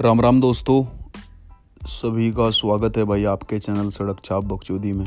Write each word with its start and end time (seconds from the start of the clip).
राम 0.00 0.20
राम 0.20 0.40
दोस्तों, 0.40 0.84
सभी 1.86 2.30
का 2.32 2.50
स्वागत 2.50 2.96
है 2.96 3.04
भाई 3.04 3.24
आपके 3.24 3.58
चैनल 3.58 3.88
सड़क 3.88 4.16
छाप 4.24 4.44
बकचोदी 4.44 4.92
में। 4.92 5.06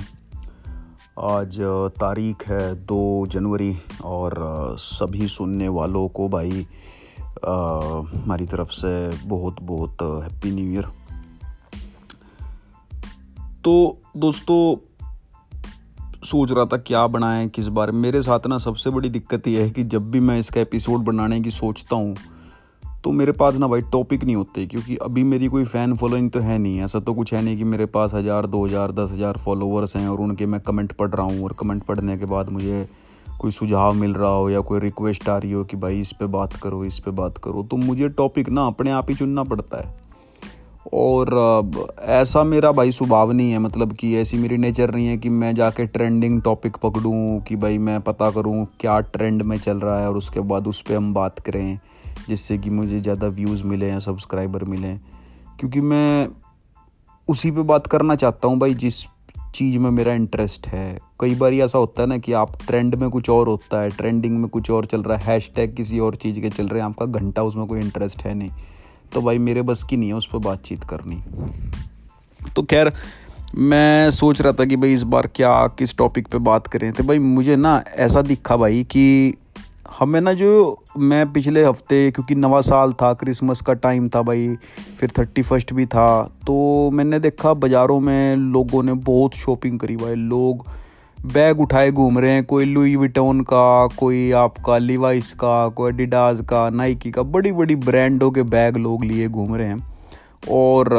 आज 1.21 1.57
तारीख 2.00 2.47
है 2.47 2.75
दो 2.75 3.28
जनवरी 3.28 3.78
और 4.04 4.36
सभी 4.79 5.28
सुनने 5.28 5.68
वालों 5.68 6.07
को 6.07 6.28
भाई 6.29 6.65
हमारी 7.46 8.46
तरफ़ 8.46 8.70
से 8.70 9.28
बहुत 9.28 9.61
बहुत 9.61 10.02
हैप्पी 10.02 10.52
न्यू 10.52 10.73
ईयर 10.73 10.86
तो 13.64 14.01
दोस्तों, 14.18 14.75
सोच 16.24 16.51
रहा 16.51 16.65
था 16.65 16.78
क्या 16.78 17.07
बनाएँ, 17.07 17.47
किस 17.50 17.68
बारे 17.68 17.92
मेरे 17.92 18.21
साथ 18.21 18.47
ना 18.47 18.57
सबसे 18.57 18.89
बड़ी 18.89 19.10
दिक्कत 19.10 19.47
यह 19.47 19.64
है 19.64 19.69
कि 19.69 19.83
जब 19.83 20.11
भी 20.11 20.19
मैं 20.19 20.39
इसका 20.39 20.61
एपिसोड 20.61 21.00
बनाने 21.00 21.42
की 21.42 21.51
सोचता 21.51 21.96
हूँ 21.96 22.15
तो 23.04 23.12
मेरे 23.12 23.32
पास 23.32 23.56
ना 23.56 23.68
भाई 23.68 23.82
टॉपिक 23.92 24.24
नहीं 24.24 24.36
होते, 24.36 24.66
क्योंकि 24.66 24.96
अभी 24.98 25.24
मेरी 25.24 25.48
कोई 25.48 25.64
फ़ैन 25.66 25.96
फॉलोइंग 25.96 26.30
तो 26.32 26.39
है 26.39 26.58
नहीं 26.58 26.82
ऐसा 26.82 27.00
तो 27.00 27.14
कुछ 27.14 27.34
है 27.34 27.42
नहीं 27.42 27.58
कि 27.58 27.64
मेरे 27.66 27.86
पास 27.88 28.14
हज़ार, 28.14 28.46
दो 28.46 28.66
हज़ार, 28.66 28.92
दस 28.92 29.12
हज़ार 29.12 29.38
फॉलोवर्स 29.38 29.96
हैं 29.96 30.08
और 30.10 30.22
उनके 30.22 30.46
मैं 30.46 30.60
कमेंट 30.62 30.92
पढ़ 30.94 31.10
रहा 31.10 31.25
हूँ 31.25 31.44
और 31.44 31.56
कमेंट 31.60 31.84
पढ़ने 31.84 32.17
के 32.17 32.25
बाद 32.25 32.50
मुझे 32.50 32.88
कोई 33.39 33.52
सुझाव 33.52 33.94
मिल 33.94 34.14
रहा 34.14 34.31
हो 34.31 34.50
या 34.50 34.59
कोई 34.62 34.80
रिक्वेस्ट 34.80 35.30
आ 35.30 35.38
रही 35.38 35.52
हो 35.52 35.64
कि 35.64 35.78
भाई 35.78 36.00
इस 36.02 36.12
पर 36.12 36.28
बात 36.28 36.53
करो, 36.53 36.84
इस 36.86 37.00
पर 37.00 37.12
बात 37.14 37.38
करो 37.38 37.64
तो 37.64 37.78
मुझे 37.78 38.09
टॉपिक 38.09 38.50
ना 38.50 38.66
अपने 38.67 38.92
आप 38.92 39.09
ही 39.09 39.16
चुनना 39.16 39.44
पड़ता 39.44 39.78
है। 39.78 39.97
और 40.94 41.30
ऐसा 42.02 42.44
मेरा 42.44 42.72
भाई 42.72 42.92
स्वभाव 42.92 43.31
नहीं 43.31 43.52
है 43.52 43.59
मतलब 43.59 43.94
कि 43.94 44.16
ऐसी 44.17 44.38
मेरी 44.38 44.58
नेचर 44.58 44.94
नहीं 44.94 45.08
है 45.08 45.17
कि 45.17 45.30
मैं 45.30 45.53
जाके 45.56 45.86
ट्रेंडिंग 45.88 46.42
टॉपिक 46.42 46.78
पकड़ूँ 46.84 47.39
कि 47.42 47.56
भाई 47.56 47.78
मैं 47.78 48.00
पता 48.02 48.30
करूँ 48.31 48.66
क्या 48.80 49.00
ट्रेंड 49.08 49.42
में 49.42 49.58
चल 49.59 49.78
रहा 49.78 50.00
है 50.02 50.09
और 50.09 50.17
उसके 50.17 50.39
बाद 50.41 50.67
उस 50.67 50.81
पर 50.81 50.95
हम 50.95 51.13
बात 51.13 51.39
करें। 51.39 51.80
जिससे 52.30 52.58
कि 52.58 52.69
मुझे 52.69 52.99
ज़्यादा 53.02 53.27
व्यूज़ 53.27 53.63
मिले 53.63 53.89
या 53.89 53.99
सब्सक्राइबर 53.99 54.63
मिलें 54.63 54.99
क्योंकि 55.59 55.81
मैं 55.81 56.27
उसी 57.27 57.52
पे 57.52 57.61
बात 57.63 57.88
करना 57.88 58.16
चाहता 58.16 58.47
हूँ 58.47 58.59
भाई, 58.59 58.73
जिस 58.73 59.05
चीज़ 59.55 59.77
में 59.77 59.89
मेरा 59.91 60.13
इंटरेस्ट 60.13 60.67
है। 60.67 61.00
कई 61.22 61.35
बार 61.35 61.53
ऐसा 61.53 61.77
होता 61.77 62.02
है 62.02 62.07
ना 62.07 62.17
कि 62.17 62.33
आप 62.33 62.57
ट्रेंड 62.67 62.95
में 62.95 63.09
कुछ 63.09 63.30
और 63.30 63.47
होता 63.47 63.81
है 63.81 63.89
ट्रेंडिंग 63.89 64.38
में 64.39 64.47
कुछ 64.50 64.69
और 64.72 64.85
चल 64.85 65.03
रहा 65.03 65.17
है 65.17 65.25
हैश 65.25 65.52
टैग 65.55 65.75
किसी 65.75 66.00
और 66.00 66.16
चीज़ 66.16 66.39
के 66.39 66.50
चल 66.50 66.67
रहे 66.67 66.81
हैं, 66.81 66.89
आपका 66.89 67.05
घंटा 67.05 67.44
उसमें 67.44 67.66
कोई 67.67 67.80
इंटरेस्ट 67.80 68.22
है 68.22 68.33
नहीं। 68.33 68.52
तो 69.13 69.22
भाई, 69.22 69.38
मेरे 69.38 69.61
बस 69.61 69.83
की 69.83 69.97
नहीं 69.97 70.09
है 70.09 70.16
उस 70.16 70.30
पर 70.33 70.38
बातचीत 70.38 70.83
करनी। 70.83 71.22
तो 72.55 72.63
खैर, 72.63 72.91
मैं 73.55 74.11
सोच 74.11 74.41
रहा 74.41 74.53
था 74.53 74.66
कि 74.66 74.75
भाई 74.75 74.94
इस 74.94 75.03
बार 75.03 75.27
क्या, 75.27 75.67
किस 75.67 75.97
टॉपिक 75.97 76.27
पे 76.27 76.38
बात 76.38 76.67
करें। 76.67 76.91
तो 76.94 77.03
भाई, 77.03 77.19
मुझे 77.19 77.55
ना 77.55 77.83
ऐसा 77.88 78.22
दिखा 78.22 78.57
भाई 78.57 78.83
कि 78.83 79.33
हमें 79.91 80.19
ना 80.21 80.33
जो 80.33 80.83
मैं 80.97 81.31
पिछले 81.33 81.63
हफ़्ते, 81.65 82.09
क्योंकि 82.11 82.35
नवा 82.35 82.59
साल 82.61 82.91
था, 82.93 83.13
क्रिसमस 83.13 83.61
का 83.61 83.73
टाइम 83.75 84.09
था 84.09 84.21
भाई, 84.21 84.47
फिर 84.99 85.11
थर्टी 85.17 85.41
फ़र्स्ट 85.41 85.73
भी 85.73 85.85
था 85.85 86.09
तो 86.47 86.89
मैंने 86.93 87.19
देखा 87.19 87.53
बाज़ारों 87.55 87.99
में 87.99 88.35
लोगों 88.35 88.83
ने 88.83 88.93
बहुत 88.93 89.35
शॉपिंग 89.35 89.79
करी 89.79 89.95
भाई, 89.97 90.15
लोग 90.15 90.65
बैग 91.17 91.59
उठाए 91.59 91.91
घूम 91.91 92.19
रहे 92.19 92.31
हैं, 92.31 92.43
कोई 92.45 92.65
लुई 92.65 92.95
विटोन 92.95 93.41
का, 93.43 93.87
कोई 93.97 94.31
आपका 94.33 94.77
लिवाइस 94.77 95.33
का, 95.33 95.67
कोई 95.69 95.91
डिडाज 95.91 96.41
का 96.49 96.69
नाइकी 96.69 97.11
का 97.11 97.23
बड़ी 97.25 97.51
बड़ी 97.51 97.75
ब्रांडों 97.77 98.31
के 98.31 98.43
बैग 98.45 98.77
लोग 98.77 99.03
लिए 99.05 99.27
घूम 99.27 99.55
रहे 99.55 99.67
हैं। 99.67 99.87
और 100.51 100.93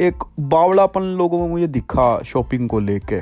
एक 0.00 0.24
बावड़ापन 0.40 1.02
लोगों 1.18 1.38
में 1.38 1.48
मुझे 1.48 1.66
दिखा 1.68 2.18
शॉपिंग 2.24 2.68
को 2.68 2.80
लेके। 2.80 3.20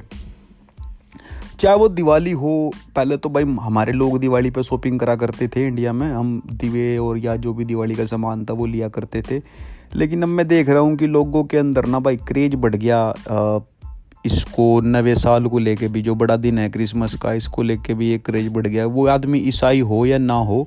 चाहे 1.60 1.76
वो 1.76 1.88
दिवाली 1.88 2.30
हो, 2.32 2.72
पहले 2.96 3.16
तो 3.16 3.28
भाई 3.28 3.44
हमारे 3.60 3.92
लोग 3.92 4.18
दिवाली 4.20 4.50
पे 4.50 4.62
शॉपिंग 4.62 4.98
करा 5.00 5.14
करते 5.16 5.48
थे 5.48 5.66
इंडिया 5.66 5.92
में। 5.92 6.06
हम 6.08 6.40
दिवे 6.52 6.96
और 6.98 7.18
या 7.18 7.36
जो 7.36 7.52
भी 7.54 7.64
दिवाली 7.64 7.94
का 7.94 8.04
सामान 8.04 8.44
था 8.44 8.52
वो 8.52 8.66
लिया 8.66 8.88
करते 8.88 9.22
थे। 9.22 9.40
लेकिन 9.94 10.22
अब 10.22 10.28
मैं 10.28 10.46
देख 10.48 10.68
रहा 10.68 10.78
हूँ 10.78 10.96
कि 10.96 11.06
लोगों 11.06 11.44
के 11.44 11.56
अंदर 11.56 11.86
ना 11.86 12.00
भाई 12.00 12.16
क्रेज 12.28 12.54
बढ़ 12.54 12.74
गया। 12.74 13.14
इसको 14.24 14.80
नवे 14.80 15.14
साल 15.14 15.46
को 15.46 15.58
लेके 15.58 15.88
भी, 15.88 16.02
जो 16.02 16.14
बड़ा 16.14 16.36
दिन 16.36 16.58
है 16.58 16.68
क्रिसमस 16.70 17.14
का, 17.14 17.32
इसको 17.32 17.62
लेके 17.62 17.94
भी 17.94 18.10
एक 18.10 18.24
क्रेज 18.26 18.48
बढ़ 18.48 18.66
गया। 18.66 18.86
वो 18.86 19.06
आदमी 19.06 19.38
ईसाई 19.38 19.80
हो 19.80 20.04
या 20.06 20.18
ना 20.18 20.34
हो, 20.40 20.66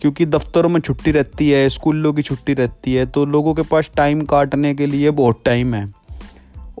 क्योंकि 0.00 0.26
दफ्तरों 0.26 0.68
में 0.68 0.80
छुट्टी 0.80 1.10
रहती 1.10 1.50
है, 1.50 1.68
स्कूलों 1.68 2.12
की 2.12 2.22
छुट्टी 2.22 2.54
रहती 2.54 2.94
है 2.94 3.06
तो 3.06 3.24
लोगों 3.26 3.54
के 3.54 3.62
पास 3.62 3.90
टाइम 3.96 4.20
काटने 4.24 4.74
के 4.74 4.86
लिए 4.86 5.10
बहुत 5.12 5.42
टाइम 5.44 5.74
है। 5.74 5.88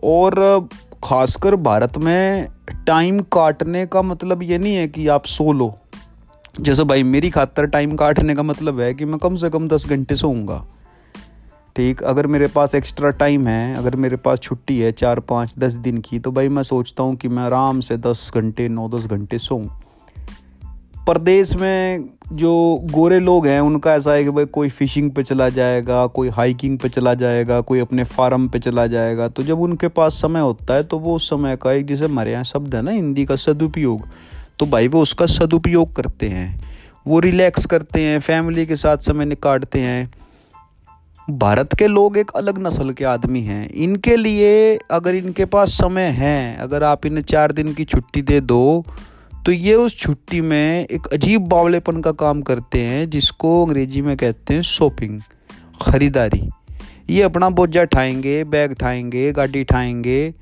और 0.04 0.68
ख़ासकर 1.04 1.56
भारत 1.56 1.98
में 1.98 2.48
टाइम 2.70 3.20
काटने 3.20 3.86
का 3.86 4.02
मतलब 4.02 4.42
ये 4.42 4.58
नहीं 4.58 4.74
है 4.74 4.88
कि 4.88 5.08
आप 5.08 5.24
सो 5.24 5.52
लो। 5.52 5.74
जैसे 6.60 6.84
भाई, 6.84 7.02
मेरी 7.02 7.30
खातर 7.30 7.66
टाइम 7.66 7.96
काटने 7.96 8.34
का 8.34 8.42
मतलब 8.42 8.80
है 8.80 8.94
कि 8.94 9.04
मैं 9.04 9.18
कम 9.18 9.36
से 9.36 9.50
कम 9.50 9.68
दस 9.68 9.86
घंटे 9.88 10.16
सोऊँगा। 10.16 10.64
ठीक, 11.76 12.02
अगर 12.02 12.26
मेरे 12.26 12.46
पास 12.46 12.74
एक्स्ट्रा 12.74 13.10
टाइम 13.10 13.46
है, 13.46 13.76
अगर 13.76 13.96
मेरे 13.96 14.16
पास 14.16 14.40
छुट्टी 14.40 14.78
है 14.78 14.92
चार 14.92 15.20
पाँच 15.20 15.54
दस 15.58 15.72
दिन 15.72 15.98
की 15.98 16.18
तो 16.18 16.32
भाई 16.32 16.48
मैं 16.48 16.62
सोचता 16.62 17.02
हूँ 17.02 17.16
कि 17.16 17.28
मैं 17.28 17.42
आराम 17.42 17.80
से 17.80 17.96
दस 17.96 18.32
घंटे, 18.34 18.68
नौ 18.68 18.88
दस 18.88 19.06
घंटे 19.06 19.38
सोऊं। 19.38 19.68
प्रदेश 21.06 21.54
में 21.56 22.08
जो 22.32 22.52
गोरे 22.84 23.18
लोग 23.20 23.46
हैं, 23.46 23.60
उनका 23.60 23.94
ऐसा 23.94 24.12
है 24.12 24.24
कि 24.24 24.30
भाई 24.30 24.44
कोई 24.44 24.68
फिशिंग 24.68 25.10
पे 25.10 25.22
चला 25.22 25.48
जाएगा, 25.48 26.06
कोई 26.06 26.28
हाइकिंग 26.28 26.78
पे 26.78 26.88
चला 26.88 27.14
जाएगा, 27.14 27.60
कोई 27.60 27.80
अपने 27.80 28.04
फार्म 28.04 28.48
पे 28.48 28.58
चला 28.58 28.86
जाएगा। 28.86 29.28
तो 29.28 29.42
जब 29.42 29.60
उनके 29.60 29.88
पास 29.88 30.14
समय 30.14 30.40
होता 30.40 30.74
है 30.74 30.82
तो 30.82 30.98
वो 30.98 31.14
उस 31.16 31.30
समय 31.30 31.56
का 31.56 31.72
एक 31.72 31.86
जैसे 31.86 32.04
हमारे 32.04 32.32
यहाँ 32.32 32.44
शब्द 32.44 32.74
है 32.74 32.82
ना, 32.82 32.90
हिंदी 32.90 33.24
का 33.24 33.36
सदुपयोग। 33.36 34.08
तो 34.58 34.66
भाई 34.66 34.88
वो 34.88 35.02
उसका 35.02 35.26
सदुपयोग 35.26 35.94
करते 35.94 36.28
हैं। 36.28 36.60
वो 37.06 37.20
रिलैक्स 37.20 37.66
करते 37.66 38.02
हैं 38.02 38.20
फैमिली 38.20 38.66
के 38.66 38.76
साथ 38.76 38.96
समय 38.98 39.24
निकालते 39.24 39.80
हैं। 39.80 40.10
भारत 41.30 41.74
के 41.74 41.86
लोग 41.86 42.16
एक 42.16 42.30
अलग 42.30 42.58
नस्ल 42.58 42.92
के 42.92 43.04
आदमी 43.04 43.40
हैं। 43.40 43.68
इनके 43.70 44.16
लिए 44.16 44.78
अगर 44.90 45.14
इनके 45.14 45.44
पास 45.44 45.68
समय 45.70 46.02
है, 46.02 46.56
अगर 46.56 46.82
आप 46.82 47.06
इन्हें 47.06 47.24
चार 47.24 47.52
दिन 47.52 47.72
की 47.74 47.84
छुट्टी 47.84 48.22
दे 48.22 48.40
दो 48.40 48.84
तो 49.46 49.52
ये 49.52 49.74
उस 49.74 49.96
छुट्टी 49.96 50.40
में 50.40 50.86
एक 50.86 51.06
अजीब 51.06 51.42
बावलेपन 51.42 52.00
का 52.00 52.12
काम 52.12 52.42
करते 52.42 52.80
हैं, 52.80 53.10
जिसको 53.10 53.66
अंग्रेज़ी 53.66 54.02
में 54.02 54.16
कहते 54.16 54.54
हैं 54.54 54.62
शॉपिंग, 54.62 55.20
ख़रीदारी। 55.82 56.50
ये 57.10 57.22
अपना 57.22 57.50
बोझा 57.50 57.84
ठाएँगे, 57.84 58.44
बैग 58.44 58.72
ठाएँगे, 58.72 59.32
गाड़ी 59.32 59.64
ठाएँगे, 59.64 60.34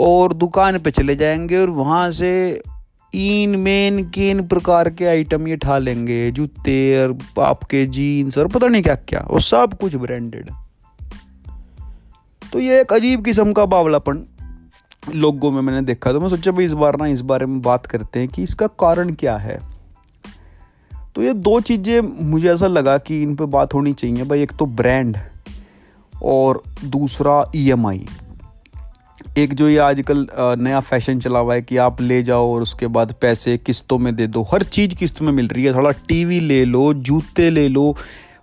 और 0.00 0.32
दुकान 0.32 0.78
पे 0.78 0.90
चले 0.90 1.16
जाएँगे, 1.16 1.58
और 1.58 1.70
वहाँ 1.70 2.10
से 2.10 2.62
इन 3.14 3.56
मेन, 3.56 4.04
किन 4.10 4.46
प्रकार 4.46 4.90
के 4.90 5.06
आइटम 5.06 5.48
ये 5.48 5.56
ठा 5.56 5.78
लेंगे। 5.78 6.30
जूते, 6.30 7.04
और 7.04 7.18
आपके 7.40 7.86
जीन्स, 7.86 8.38
और 8.38 8.48
पता 8.48 8.66
नहीं 8.66 8.82
क्या 8.82 8.94
क्या 8.94 9.20
और 9.20 9.40
सब 9.40 9.78
कुछ 9.80 9.96
ब्रांडेड। 9.96 10.50
तो 12.52 12.60
ये 12.60 12.80
एक 12.80 12.92
अजीब 12.92 13.24
किस्म 13.24 13.52
का 13.52 13.64
बावलापन। 13.64 14.26
लोगों 15.02 15.50
में 15.50 15.60
मैंने 15.62 15.80
देखा 15.82 16.12
तो 16.12 16.20
मैं 16.20 16.28
सोचा 16.28 16.50
भाई 16.50 16.64
इस 16.64 16.72
बार 16.74 16.96
ना, 16.98 17.06
इस 17.06 17.20
बारे 17.20 17.46
में 17.46 17.60
बात 17.62 17.86
करते 17.86 18.20
हैं 18.20 18.28
कि 18.28 18.42
इसका 18.42 18.66
कारण 18.80 19.12
क्या 19.14 19.36
है। 19.36 19.60
तो 21.14 21.22
ये 21.22 21.32
दो 21.34 21.60
चीज़ें 21.60 22.00
मुझे 22.00 22.48
ऐसा 22.52 22.66
लगा 22.66 22.96
कि 22.98 23.22
इन 23.22 23.34
पर 23.36 23.44
बात 23.46 23.74
होनी 23.74 23.92
चाहिए। 23.92 24.24
भाई 24.24 24.42
एक 24.42 24.52
तो 24.58 24.66
ब्रांड 24.66 25.16
और 26.12 26.62
दूसरा 26.84 27.44
ईएमआई 27.56 28.06
एक 29.38 29.52
जो 29.54 29.68
ये 29.68 29.76
आजकल 29.78 30.26
नया 30.58 30.78
फ़ैशन 30.80 31.18
चला 31.20 31.38
हुआ 31.38 31.54
है 31.54 31.62
कि 31.62 31.76
आप 31.76 32.00
ले 32.00 32.22
जाओ 32.22 32.54
और 32.54 32.62
उसके 32.62 32.86
बाद 32.86 33.14
पैसे 33.20 33.56
किस्तों 33.58 33.98
में 33.98 34.14
दे 34.16 34.26
दो। 34.26 34.42
हर 34.52 34.62
चीज़ 34.64 34.94
किस्त 34.94 35.20
में 35.22 35.32
मिल 35.32 35.48
रही 35.48 35.64
है। 35.64 35.74
थोड़ा 35.74 35.90
टीवी 36.08 36.40
ले 36.40 36.64
लो, 36.64 36.92
जूते 36.94 37.48
ले 37.50 37.68
लो 37.68 37.94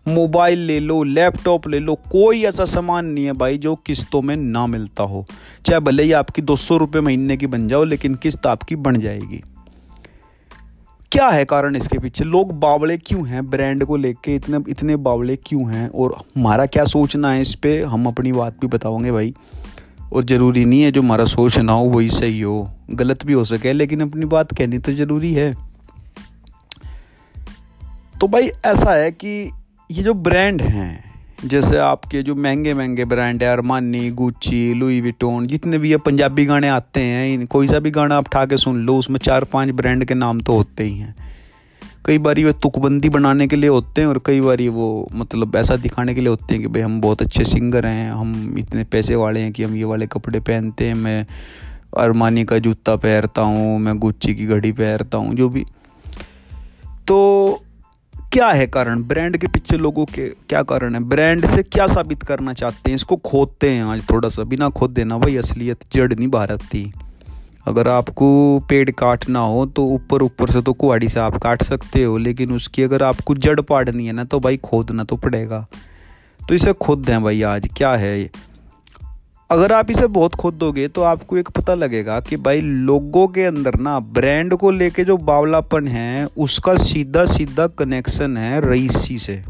मोबाइल 0.10 0.60
ले 0.60 0.80
लो, 0.80 1.04
लैपटॉप 1.04 1.68
ले 1.68 1.80
लो, 1.80 1.96
कोई 1.96 2.44
ऐसा 2.44 2.66
सामान 2.66 3.06
नहीं 3.06 3.26
है 3.26 3.34
भाई 3.34 3.58
जो 3.58 3.76
किस्तों 3.76 4.22
में 4.22 4.36
ना 4.36 4.68
मिलता 4.68 5.04
हो। 5.04 5.26
चाहे 5.66 5.80
भले 5.80 6.04
ही 6.04 6.12
आपकी 6.12 6.42
दो 6.42 6.56
सौ 6.56 6.78
रुपये 6.78 7.02
महीने 7.02 7.38
की 7.38 7.48
बन 7.48 7.68
जाओ, 7.68 7.84
लेकिन 7.84 8.16
किस्त 8.16 8.46
आपकी 8.48 8.76
बन 8.76 9.00
जाएगी। 9.00 9.44
क्या 11.12 11.28
है 11.30 11.46
कारण 11.46 11.76
इसके 11.76 12.00
पीछे? 12.00 12.24
लोग 12.24 12.60
बावड़े 12.60 12.98
क्यों 12.98 13.28
हैं? 13.28 13.50
ब्रांड 13.50 13.86
को 13.86 13.98
लेके 13.98 14.36
इतने 14.36 14.60
इतने 14.70 14.96
बावड़े 14.96 15.36
क्यों 15.36 15.72
हैं? 15.72 15.90
और 15.90 16.18
हमारा 16.38 16.66
क्या 16.66 16.84
सोचना 16.84 17.32
है 17.32 17.42
इस 17.42 17.56
पर 17.56 17.84
हम 17.84 18.06
अपनी 18.06 18.32
बात 18.32 18.58
भी 18.62 18.68
बताओगे 18.68 19.12
भाई। 19.12 19.34
और 20.14 20.24
ज़रूरी 20.24 20.66
नहीं 20.66 20.82
है 20.82 20.92
जो 20.92 21.02
हमारा 21.02 21.26
सोच 21.26 21.60
ना 21.60 21.74
हो, 21.74 21.86
वही 21.86 22.10
सही 22.10 22.42
हो। 22.42 22.70
गलत 22.90 23.26
भी 23.26 23.34
हो 23.34 23.44
सके, 23.44 23.74
लेकिन 23.74 24.02
अपनी 24.02 24.26
बात 24.26 24.58
कहनी 24.58 24.78
तो 24.78 24.92
ज़रूरी 24.92 25.34
है। 25.34 25.54
तो 28.22 28.28
भाई 28.28 28.50
ऐसा 28.66 28.94
है 28.94 29.12
कि 29.12 29.52
ये 29.90 30.04
जो 30.04 30.14
ब्रांड 30.14 30.62
हैं, 30.62 31.04
जैसे 31.46 31.78
आपके 31.78 32.22
जो 32.24 32.36
महँगे 32.36 32.74
महँगे 32.74 33.06
ब्रांड 33.06 33.44
है 33.44 33.52
अरमानी 33.52 34.10
गुच्ची 34.12 34.74
लुई 34.74 35.00
विटोन 35.02 35.48
जितने 35.48 35.78
भी 35.78 35.90
ये 35.92 35.98
पंजाबी 35.98 36.46
गाने 36.46 36.68
आते 36.70 37.02
हैं 37.02 37.48
कोई 37.48 37.68
सा 37.68 37.80
भी 37.80 37.92
गाना 37.92 38.18
आप 38.18 38.28
ठा 38.30 38.46
के 38.46 38.58
सुन 38.58 38.78
लो, 38.78 38.98
उसमें 38.98 39.18
चार 39.20 39.44
पाँच 39.44 39.70
ब्रांड 39.70 40.06
के 40.06 40.14
नाम 40.14 40.42
तो 40.42 40.54
होते 40.54 40.84
ही 40.84 40.98
हैं। 40.98 41.16
कई 42.06 42.18
बार 42.18 42.36
वे 42.36 42.54
तुकबंदी 42.54 43.10
बनाने 43.10 43.48
के 43.48 43.56
लिए 43.56 43.70
होते 43.70 44.02
हैं 44.02 44.08
और 44.08 44.22
कई 44.26 44.42
बार 44.42 44.62
वो 44.70 45.08
मतलब 45.14 45.56
ऐसा 45.56 45.76
दिखाने 45.76 46.16
के 46.16 46.22
लिए 46.22 46.30
होते 46.30 46.54
हैं 46.54 46.62
कि 46.62 46.68
भाई 46.68 46.82
हम 46.82 47.02
बहुत 47.02 47.22
अच्छे 47.22 47.46
सिंगर 47.46 47.86
हैं, 47.86 48.12
हम 48.12 48.56
इतने 48.58 48.84
पैसे 48.84 49.16
वाले 49.16 49.40
हैं 49.40 49.52
कि 49.52 49.64
हम 49.64 49.76
ये 49.76 49.84
वाले 49.84 50.08
कपड़े 50.08 50.40
पहनते 50.40 50.88
हैं, 50.88 50.96
मैं 50.96 51.26
अरमानी 51.98 52.44
का 52.44 52.60
जूता 52.60 52.96
पहनता 52.96 53.42
हूँ, 53.42 53.80
मैं 53.80 53.98
गुच्ची 54.00 54.36
की 54.36 54.46
घड़ी 54.46 54.72
पहनता 54.72 55.18
हूँ, 55.18 55.36
जो 55.36 55.50
भी। 55.50 55.66
तो 57.08 57.64
क्या 58.32 58.48
है 58.48 58.66
कारण? 58.68 59.02
ब्रांड 59.04 59.38
के 59.38 59.48
पीछे 59.48 59.78
लोगों 59.78 60.06
के 60.06 60.28
क्या 60.50 60.62
कारण 60.64 60.94
है? 60.94 61.00
ब्रांड 61.00 61.46
से 61.46 61.62
क्या 61.64 61.86
साबित 61.88 62.24
करना 62.24 62.54
चाहते 62.54 62.90
हैं? 62.90 62.96
इसको 62.96 63.16
खोदते 63.16 63.70
हैं 63.70 63.84
आज 63.84 64.04
थोड़ा 64.10 64.30
सा। 64.30 64.44
बिना 64.44 64.70
खोद 64.70 64.90
देना 64.90 65.18
भाई, 65.18 65.38
असलियत 65.38 65.84
जड़ 65.94 66.14
नहीं 66.14 66.28
भारत 66.28 66.62
थी 66.64 66.92
अगर 67.68 67.88
आपको 67.88 68.28
पेड़ 68.60 68.90
काटना 68.92 69.40
हो 69.40 69.66
तो 69.66 69.86
ऊपर 69.86 70.22
ऊपर 70.22 70.52
से 70.52 70.62
तो 70.62 70.74
कुआड़ी 70.74 71.10
से 71.10 71.20
आप 71.20 71.38
काट 71.38 71.64
सकते 71.64 72.04
हो, 72.04 72.18
लेकिन 72.18 72.52
उसकी 72.52 72.84
अगर 72.84 73.04
आपको 73.04 73.36
जड़ 73.36 73.60
पाड़नी 73.62 74.06
है 74.06 74.14
ना 74.14 74.24
तो 74.24 74.40
भाई 74.40 74.58
खोदना 74.58 75.04
तो 75.04 75.16
पड़ेगा। 75.16 75.66
तो 76.40 76.56
इसे 76.56 76.74
खोद 76.74 77.00
दें 77.00 77.24
भाई 77.24 77.42
आज। 77.42 77.68
क्या 77.78 77.96
है 77.96 78.30
अगर 79.50 79.72
आप 79.72 79.90
इसे 79.92 80.08
बहुत 80.08 80.36
खोद 80.36 80.54
दोगे 80.54 80.88
तो 80.88 81.02
आपको 81.02 81.38
एक 81.38 81.48
पता 81.50 81.74
लगेगा 81.74 82.20
कि 82.20 82.38
भाई 82.38 82.62
लोगों 82.62 83.28
के 83.28 83.46
अंदर 83.46 83.76
ना 83.76 84.00
ब्रांड 84.00 84.54
को 84.56 84.72
लेके 84.72 85.04
जो 85.04 85.16
बावलापन 85.18 85.88
है, 85.88 86.26
उसका 86.38 86.76
सीधा 86.76 87.24
सीधा 87.26 87.66
कनेक्शन 87.68 88.38
है 88.38 88.60
रईसी 88.70 89.18
से। 89.20 89.42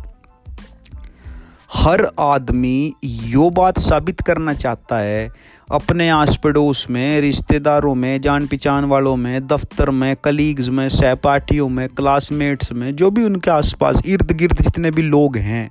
हर 1.74 2.07
आदमी 2.19 2.94
यो 3.04 3.50
बात 3.50 3.80
साबित 3.80 4.22
करना 4.22 4.54
चाहता 4.54 4.98
है, 4.98 5.30
अपने 5.72 6.10
आस 6.10 6.40
पड़ोस 6.44 6.86
में, 6.90 7.19
रिश्तेदारों 7.22 7.94
में 7.96 8.22
जान 8.22 8.48
पहचान 8.48 8.86
वालों 8.86 9.16
में, 9.16 9.48
दफ्तर 9.48 9.90
में 9.90 10.16
कलीग्स 10.24 10.69
में, 10.69 10.88
सहपाठियों 10.90 11.69
में 11.69 11.88
क्लासमेट्स 11.90 12.72
में, 12.72 12.96
जो 12.96 13.12
भी 13.12 13.24
उनके 13.24 13.51
आसपास 13.51 14.01
इर्द 14.06 14.31
गिर्द 14.31 14.62
जितने 14.62 14.92
भी 14.92 15.01
लोग 15.01 15.38
हैं 15.38 15.69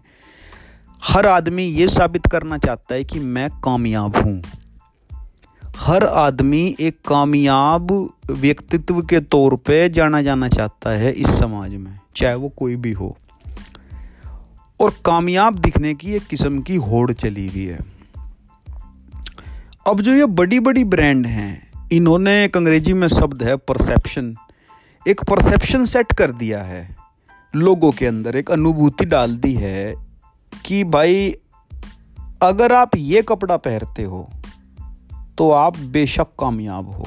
हर 1.02 1.26
आदमी 1.26 1.62
ये 1.62 1.88
साबित 1.88 2.26
करना 2.26 2.58
चाहता 2.58 2.94
है 2.94 3.04
कि 3.04 3.18
मैं 3.18 3.48
कामयाब 3.60 4.16
हूँ। 4.16 4.42
हर 5.76 6.04
आदमी 6.04 6.76
एक 6.80 6.98
कामयाब 7.08 7.92
व्यक्तित्व 8.30 9.00
के 9.02 9.20
तौर 9.20 9.56
पे 9.56 9.88
जाना 9.88 10.22
जाना 10.22 10.48
चाहता 10.48 10.90
है 10.90 11.12
इस 11.12 11.28
समाज 11.28 11.74
में, 11.74 11.98
चाहे 12.16 12.34
वो 12.34 12.48
कोई 12.48 12.76
भी 12.76 12.92
हो। 12.92 13.16
और 14.80 14.94
कामयाब 15.04 15.58
दिखने 15.58 15.94
की 15.94 16.14
एक 16.14 16.26
किस्म 16.26 16.60
की 16.62 16.76
होड़ 16.76 17.12
चली 17.12 17.46
हुई 17.48 17.64
है। 17.64 17.78
अब 19.86 20.00
जो 20.00 20.14
ये 20.14 20.26
बड़ी 20.26 20.60
बड़ी 20.60 20.84
ब्रांड 20.84 21.26
हैं, 21.26 21.88
इन्होंने 21.92 22.44
एक 22.44 22.56
अंग्रेज़ी 22.56 22.92
में 22.92 23.08
शब्द 23.08 23.42
है 23.42 23.56
परसेप्शन 23.56 24.34
एक 25.06 25.24
परसेप्शन 25.24 25.84
सेट 25.84 26.12
कर 26.12 26.32
दिया 26.32 26.62
है। 26.62 26.96
लोगों 27.54 27.92
के 27.92 28.06
अंदर 28.06 28.36
एक 28.36 28.50
अनुभूति 28.50 29.04
डाल 29.04 29.36
दी 29.36 29.54
है 29.54 30.07
कि 30.64 30.84
भाई, 30.84 31.34
अगर 32.42 32.72
आप 32.72 32.96
ये 32.96 33.22
कपड़ा 33.22 33.56
पहनते 33.56 34.02
हो 34.02 34.28
तो 35.38 35.50
आप 35.50 35.78
बेशक 35.78 36.26
कामयाब 36.40 36.90
हो। 36.90 37.06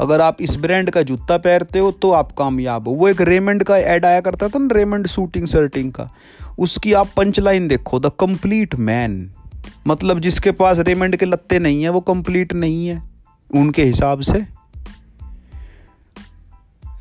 अगर 0.00 0.20
आप 0.20 0.36
इस 0.40 0.56
ब्रांड 0.56 0.90
का 0.90 1.02
जूता 1.02 1.36
पहनते 1.36 1.78
हो 1.78 1.92
तो 1.92 2.10
आप 2.10 2.32
कामयाब 2.32 2.88
हो। 2.88 2.94
वो 2.94 3.08
एक 3.08 3.20
रेमंड 3.20 3.64
का 3.64 3.78
ऐड 3.78 4.04
आया 4.04 4.20
करता 4.20 4.48
था 4.48 4.58
ना 4.58 4.74
रेमंड 4.74 5.06
शूटिंग 5.06 5.46
शर्टिंग 5.46 5.92
का। 5.92 6.08
उसकी 6.58 6.92
आप 6.92 7.08
पंच 7.16 7.40
लाइन 7.40 7.68
देखो 7.68 8.00
द 8.00 8.10
कंप्लीट 8.20 8.74
मैन 8.74 9.32
मतलब 9.86 10.20
जिसके 10.20 10.52
पास 10.52 10.78
रेमंड 10.78 11.16
के 11.16 11.26
लत्ते 11.26 11.58
नहीं 11.58 11.82
है, 11.82 11.88
वो 11.88 12.00
कंप्लीट 12.00 12.52
नहीं 12.52 12.86
है, 12.88 13.02
उनके 13.54 13.84
हिसाब 13.84 14.20
से। 14.20 14.46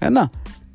है 0.04 0.10
ना? 0.10 0.30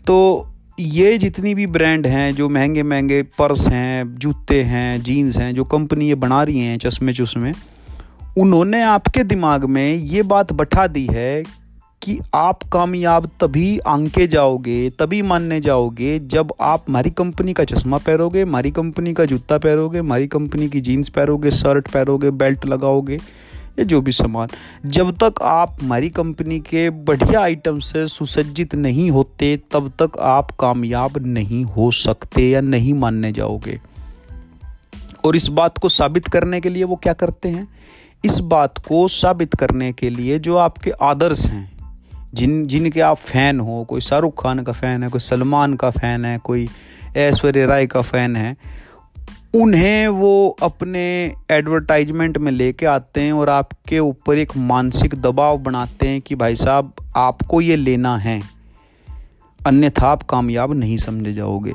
तो 0.07 0.48
ये 0.81 1.17
जितनी 1.19 1.55
भी 1.55 1.67
ब्रांड 1.67 2.07
हैं, 2.07 2.35
जो 2.35 2.49
महँगे 2.49 2.83
महँगे 2.83 3.23
पर्स 3.39 3.69
हैं, 3.69 4.15
जूते 4.19 4.63
हैं 4.63 5.03
जीन्स 5.03 5.37
हैं, 5.37 5.55
जो 5.55 5.65
कंपनी 5.65 6.09
ये 6.09 6.15
बना 6.15 6.43
रही 6.43 6.59
हैं 6.59 6.79
चश्मे 6.79 7.13
चश्मे 7.13 7.53
उन्होंने 8.39 8.83
आपके 8.83 9.25
दिमाग 9.25 9.65
में 9.65 9.95
ये 9.95 10.23
बात 10.23 10.53
बैठा 10.53 10.87
दी 10.87 11.07
है 11.11 11.43
कि 12.03 12.19
आप 12.35 12.63
कामयाब 12.63 13.27
तभी 13.41 13.79
आंके 13.79 14.27
जाओगे, 14.27 14.91
तभी 14.91 15.23
मानने 15.23 15.61
जाओगे 15.61 16.19
जब 16.19 16.55
आप 16.61 16.85
हमारी 16.89 17.11
कंपनी 17.11 17.53
का 17.53 17.65
चश्मा 17.65 17.99
पहनोगे 17.99 18.43
हमारी 18.43 18.71
कंपनी 18.71 19.13
का 19.13 19.25
जूता 19.25 19.59
पहनोगे 19.59 19.99
हमारी 19.99 20.27
कंपनी 20.27 20.69
की 20.69 20.81
जीन्स 20.81 21.09
पहनोगे 21.09 21.51
शर्ट 21.51 21.89
पहनोगे 21.89 22.31
बेल्ट 22.31 22.67
लगाओगे। 22.67 23.19
या 23.79 23.85
जो 23.85 24.01
भी 24.01 24.13
सामान। 24.13 24.49
जब 24.87 25.17
तक 25.23 25.35
आप 25.43 25.77
हमारी 25.83 26.11
कंपनी 26.11 26.61
के 26.61 26.91
बढ़िया 26.91 27.41
आइटम 27.41 27.79
से 27.79 28.07
सुसज्जित 28.07 28.75
नहीं 28.75 29.11
होते, 29.11 29.61
तब 29.71 29.93
तक 30.03 30.19
आप 30.21 30.51
कामयाब 30.51 31.19
नहीं 31.19 31.65
हो 31.65 31.91
सकते 31.91 32.51
या 32.51 32.61
नहीं 32.61 32.95
मानने 32.95 33.33
जाओगे। 33.33 33.81
और 35.25 35.37
इस 35.37 35.49
बात 35.49 35.79
को 35.79 35.89
साबित 35.89 36.29
करने 36.29 36.61
के 36.61 36.69
लिए 36.69 36.85
वो 36.85 36.97
क्या 36.97 37.13
करते 37.13 37.49
हैं? 37.49 37.69
इस 38.25 38.39
बात 38.39 38.79
को 38.79 39.09
साबित 39.09 39.55
करने 39.55 39.93
के 39.93 40.11
लिए 40.11 40.39
जो 40.39 40.57
आपके 40.57 40.91
आदर्श 40.91 41.47
हैं, 41.47 41.73
जिन, 42.35 42.67
जिनके 42.67 43.01
आप 43.01 43.17
फ़ैन 43.17 43.61
हो, 43.61 43.85
कोई 43.85 44.01
शाहरुख 44.01 44.43
खान 44.43 44.63
का 44.63 44.73
फ़ैन 44.73 45.03
है, 45.03 45.09
कोई 45.09 45.21
सलमान 45.21 45.75
का 45.75 45.91
फ़ैन 45.91 46.25
है, 46.25 46.39
कोई 46.39 46.69
ऐश्वर्य 47.17 47.67
राय 47.67 47.87
का 47.87 48.03
फ़ैन 48.03 48.37
है 48.37 48.57
उन्हें 49.55 50.09
वो 50.09 50.57
अपने 50.63 51.35
एडवर्टाइजमेंट 51.51 52.39
में 52.39 52.53
लेके 52.53 52.87
आते 52.87 53.21
हैं 53.21 53.33
और 53.33 53.49
आपके 53.49 53.99
ऊपर 53.99 54.39
एक 54.39 54.57
मानसिक 54.57 55.15
दबाव 55.15 55.59
बनाते 55.59 56.09
हैं 56.09 56.21
कि 56.21 56.35
भाई 56.35 56.55
साहब, 56.55 56.93
आपको 57.17 57.61
ये 57.61 57.77
लेना 57.77 58.17
है। 58.17 58.43
अन्यथा 59.67 60.09
आप 60.09 60.23
कामयाब 60.23 60.75
नहीं 60.75 60.97
समझे 60.97 61.35
जाओगे। 61.35 61.75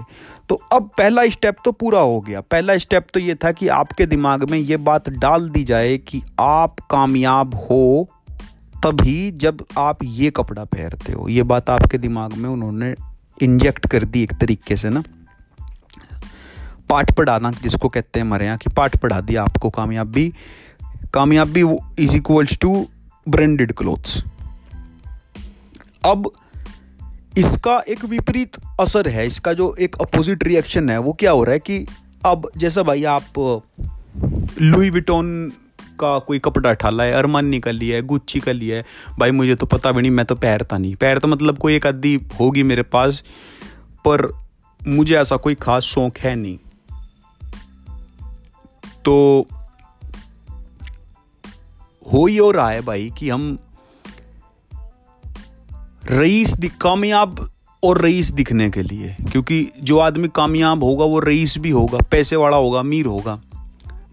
तो 0.50 0.56
अब 0.56 0.90
पहला 0.98 1.28
स्टेप 1.28 1.56
तो 1.66 1.72
पूरा 1.72 2.00
हो 2.00 2.22
गया। 2.22 2.42
पहला 2.42 2.78
स्टेप 2.78 3.08
तो 3.14 3.20
ये 3.20 3.36
था 3.36 3.52
कि 3.52 3.68
आपके 3.68 4.06
दिमाग 4.06 4.50
में 4.50 4.58
ये 4.60 4.78
बात 4.78 5.10
डाल 5.10 5.50
दी 5.50 5.64
जाए 5.64 5.98
कि 5.98 6.22
आप 6.40 6.76
कामयाब 6.80 7.56
हो 7.56 8.10
तभी 8.84 9.32
जब 9.32 9.66
आप 9.78 9.98
ये 10.04 10.30
कपड़ा 10.30 10.64
पहनते 10.64 11.14
हो। 11.14 11.30
ये 11.30 11.44
बात 11.44 11.70
आपके 11.70 11.98
दिमाग 11.98 12.34
में 12.34 12.50
उन्होंने 12.50 12.96
इंजेक्ट 13.42 13.88
कर 13.88 14.04
दी 14.04 14.24
एक 14.24 14.34
तरीके 14.34 14.78
से 14.78 14.90
ना। 14.90 15.04
पाठ 16.94 17.12
पढ़ाना, 17.12 17.52
जिसको 17.54 17.90
कहते 17.90 18.20
हैं 18.20 18.26
हमारे 18.26 18.46
यहाँ 18.46 18.58
कि 18.58 18.70
पाठ 18.78 18.98
पढ़ा 18.98 19.22
दिया 19.22 19.44
आपको 19.44 19.70
कामयाबी। 19.72 20.32
कामयाबी 21.14 21.62
is 22.00 22.16
equals 22.18 22.58
to 22.62 22.76
branded 23.28 23.74
clothes 23.74 24.24
अब 26.04 26.32
इसका 27.38 27.78
एक 27.90 28.04
विपरीत 28.06 28.58
असर 28.80 29.08
है, 29.10 29.26
इसका 29.28 29.54
जो 29.54 29.76
एक 29.80 29.96
अपोजिट 30.02 30.44
रिएक्शन 30.44 30.90
है, 30.90 30.98
वो 30.98 31.14
क्या 31.14 31.32
हो 31.32 31.44
रहा 31.44 31.54
है 31.54 31.60
कि 31.60 31.86
अब 32.26 32.50
जैसा 32.58 32.84
भाई 32.84 33.04
आप 33.04 33.40
लुई 34.62 34.90
विटोन 34.90 35.52
का 36.00 36.18
कोई 36.20 36.40
कपड़ा 36.40 36.74
ठाला 36.74 37.04
है 37.04 37.12
अरमानी 37.14 37.60
का 37.60 37.72
लिया 37.72 37.96
है 37.96 38.02
गुच्ची 38.04 38.40
का 38.40 38.52
लिया 38.52 38.78
है, 38.78 38.86
भाई 39.20 39.32
मुझे 39.32 39.56
तो 39.56 39.66
पता 39.66 39.92
भी 39.92 40.02
नहीं, 40.02 40.12
मैं 40.12 40.26
तो 40.26 40.36
पैरता 40.36 40.78
नहीं। 40.78 40.96
पैरता 40.96 41.28
मतलब 41.28 41.58
कोई 41.58 41.76
एक 41.76 41.88
आदि 41.88 42.14
होगी 42.40 42.64
मेरे 42.64 42.84
पास, 42.84 43.24
पर 44.06 44.28
मुझे 44.82 45.16
ऐसा 45.18 45.38
कोई 45.38 45.56
खास 45.56 45.84
शौक 45.86 46.18
है 46.18 46.36
नहीं। 46.36 46.58
तो 49.06 49.48
हो 52.06 52.26
ही 52.26 52.38
हो 52.38 52.52
रहा 52.52 52.70
है 52.70 52.82
भाई 52.82 53.12
कि 53.18 53.30
हम 53.30 53.58
रईस 56.04 56.56
कामयाब 56.82 57.50
और 57.84 58.02
रईस 58.02 58.32
दिखने 58.32 58.70
के 58.70 58.82
लिए, 58.84 59.16
क्योंकि 59.32 59.68
जो 59.82 59.98
आदमी 60.00 60.28
कामयाब 60.36 60.84
होगा 60.84 61.06
वो 61.06 61.20
रईस 61.20 61.58
भी 61.58 61.70
होगा 61.70 61.98
पैसे 62.12 62.36
वाला 62.36 62.58
होगा, 62.58 62.80
अमीर 62.80 63.06
होगा। 63.06 63.42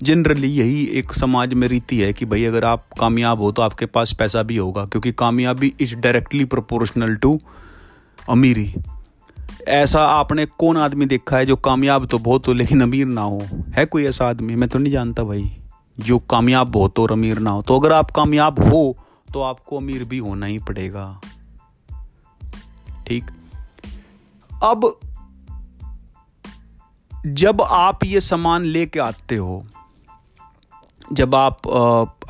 जनरली 0.03 0.49
यही 0.49 0.85
एक 0.99 1.13
समाज 1.13 1.55
में 1.55 1.67
रीति 1.69 1.99
है 2.01 2.13
कि 2.13 2.27
भाई 2.27 2.45
अगर 2.45 2.65
आप 2.65 2.85
कामयाब 3.01 3.41
हो 3.41 3.51
तो 3.53 3.63
आपके 3.63 3.87
पास 3.87 4.13
पैसा 4.13 4.43
भी 4.43 4.57
होगा, 4.57 4.85
क्योंकि 4.85 5.13
कामयाबी 5.13 5.73
इज़ 5.81 5.95
डायरेक्टली 5.97 6.45
प्रोपोर्शनल 6.45 7.17
टू 7.17 7.39
अमीरी। 8.29 8.75
ऐसा 9.69 10.05
आपने 10.07 10.45
कौन 10.59 10.76
आदमी 10.76 11.07
देखा 11.07 11.37
है 11.37 11.47
जो 11.47 11.57
कामयाब 11.57 12.07
तो 12.07 12.19
बहुत 12.19 12.49
हो, 12.49 12.52
लेकिन 12.52 12.83
अमीर 12.83 13.07
ना 13.07 13.21
हो? 13.21 13.43
है 13.76 13.85
कोई 13.87 14.05
ऐसा 14.07 14.29
आदमी? 14.29 14.55
मैं 14.55 14.69
तो 14.69 14.79
नहीं 14.79 14.93
जानता 14.93 15.25
भाई, 15.25 15.50
जो 15.99 16.19
कामयाब 16.19 16.69
बहुत 16.69 16.99
हो 16.99 17.02
और 17.02 17.12
अमीर 17.12 17.38
ना 17.38 17.50
हो। 17.50 17.62
तो 17.62 17.79
अगर 17.81 17.93
आप 17.93 18.11
कामयाब 18.11 18.61
हो 18.64 18.97
तो 19.35 19.43
आपको 19.43 19.76
अमीर 19.76 20.05
भी 20.05 20.19
होना 20.19 20.47
ही 20.47 20.59
पड़ेगा। 20.59 21.21
ठीक? 23.07 23.31
अब, 24.62 24.99
जब 27.26 27.62
आप 27.62 28.05
ये 28.05 28.21
सामान 28.21 28.64
लेके 28.64 29.00
आते 29.00 29.37
हो, 29.37 29.64
जब 31.12 31.35
आप 31.35 31.69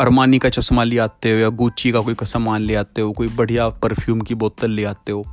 अरमानी 0.00 0.38
का 0.38 0.48
चश्मा 0.48 0.84
ले 0.84 0.98
आते 0.98 1.32
हो 1.32 1.38
या 1.38 1.48
गुच्ची 1.48 1.92
का 1.92 2.00
कोई 2.00 2.14
सामान 2.22 2.60
ले 2.60 2.74
आते 2.74 3.00
हो, 3.00 3.12
कोई 3.12 3.28
बढ़िया 3.28 3.68
परफ्यूम 3.68 4.20
की 4.20 4.34
बोतल 4.34 4.70
ले 4.70 4.84
आते 4.84 5.12
हो 5.12 5.24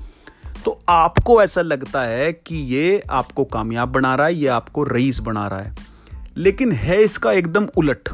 तो 0.68 0.82
आपको 0.90 1.44
ऐसा 1.44 1.62
लगता 1.62 2.04
है 2.04 2.34
कि 2.34 2.56
ये 2.56 3.04
आपको 3.12 3.46
कामयाब 3.46 3.90
बना 3.90 4.16
रहा 4.16 4.28
है, 4.28 4.36
ये 4.36 4.48
आपको 4.48 4.84
रईस 4.84 5.20
बना 5.20 5.48
रहा 5.48 5.60
है। 5.60 5.76
लेकिन 6.38 6.72
है 6.72 7.02
इसका 7.02 7.32
एकदम 7.32 7.68
उलट। 7.78 8.10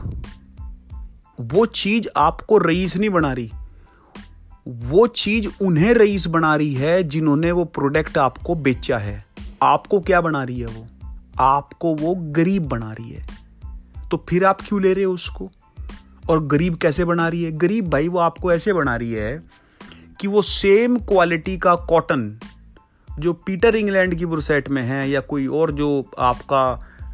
वो 1.39 1.65
चीज़ 1.65 2.07
आपको 2.17 2.57
रईस 2.57 2.97
नहीं 2.97 3.09
बना 3.09 3.33
रही। 3.33 3.51
वो 4.67 5.07
चीज़ 5.07 5.47
उन्हें 5.61 5.93
रईस 5.93 6.27
बना 6.27 6.55
रही 6.55 6.73
है 6.73 7.03
जिन्होंने 7.03 7.51
वो 7.51 7.65
प्रोडक्ट 7.65 8.17
आपको 8.17 8.55
बेचा 8.55 8.97
है। 8.97 9.25
आपको 9.61 9.99
क्या 9.99 10.21
बना 10.21 10.43
रही 10.43 10.59
है 10.59 10.67
वो? 10.67 10.87
आपको 11.39 11.95
वो 11.95 12.15
गरीब 12.19 12.63
बना 12.63 12.93
रही 12.93 13.09
है। 13.09 13.27
तो 14.11 14.25
फिर 14.29 14.45
आप 14.45 14.61
क्यों 14.61 14.81
ले 14.81 14.93
रहे 14.93 15.03
हो 15.03 15.13
उसको? 15.13 15.51
और 16.29 16.45
गरीब 16.45 16.75
कैसे 16.75 17.05
बना 17.05 17.27
रही 17.27 17.43
है? 17.43 17.51
गरीब 17.51 17.89
भाई 17.89 18.07
वो 18.07 18.19
आपको 18.19 18.51
ऐसे 18.51 18.73
बना 18.73 18.95
रही 18.95 19.11
है 19.11 19.63
कि 20.19 20.27
वो 20.27 20.41
सेम 20.41 20.97
क्वालिटी 20.97 21.57
का 21.57 21.75
कॉटन 21.75 22.39
जो 23.19 23.33
पीटर 23.33 23.75
इंग्लैंड 23.75 24.15
की 24.15 24.25
बुरसेट 24.25 24.69
में 24.69 24.81
है 24.81 25.09
या 25.09 25.19
कोई 25.19 25.47
और 25.47 25.71
जो 25.71 26.05
आपका 26.19 26.63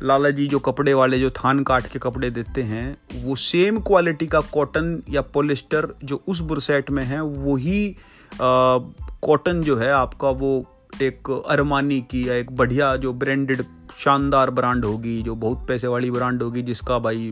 लाला 0.03 0.29
जी 0.29 0.48
जो 0.48 0.60
कपड़े 0.60 0.94
वाले 0.94 1.20
जो 1.20 1.29
थान 1.29 1.63
काट 1.63 1.88
के 1.88 2.00
कपड़े 2.00 2.29
देते 2.29 2.62
हैं, 2.62 2.98
वो 3.24 3.36
सेम 3.36 3.79
क्वालिटी 3.79 4.27
का 4.27 4.39
कॉटन 4.39 5.01
या 5.10 5.22
पोलिस्टर 5.22 5.88
जो 6.03 6.22
उस 6.27 6.39
बुरसेट 6.39 6.89
में 6.89 7.03
है, 7.03 7.24
वही 7.24 7.96
कॉटन 8.41 9.62
जो 9.62 9.75
है 9.77 9.91
आपका 9.91 10.29
वो 10.29 10.65
एक 11.01 11.29
अरमानी 11.50 12.00
की 12.01 12.27
या 12.29 12.34
एक 12.34 12.51
बढ़िया 12.51 12.96
जो 12.96 13.13
ब्रांडेड 13.13 13.62
शानदार 13.98 14.50
ब्रांड 14.50 14.86
होगी, 14.86 15.22
जो 15.22 15.36
बहुत 15.36 15.68
पैसे 15.68 15.88
वाली 15.88 16.12
ब्रांड 16.12 16.44
होगी, 16.44 16.62
जिसका 16.62 17.00
भाई 17.00 17.32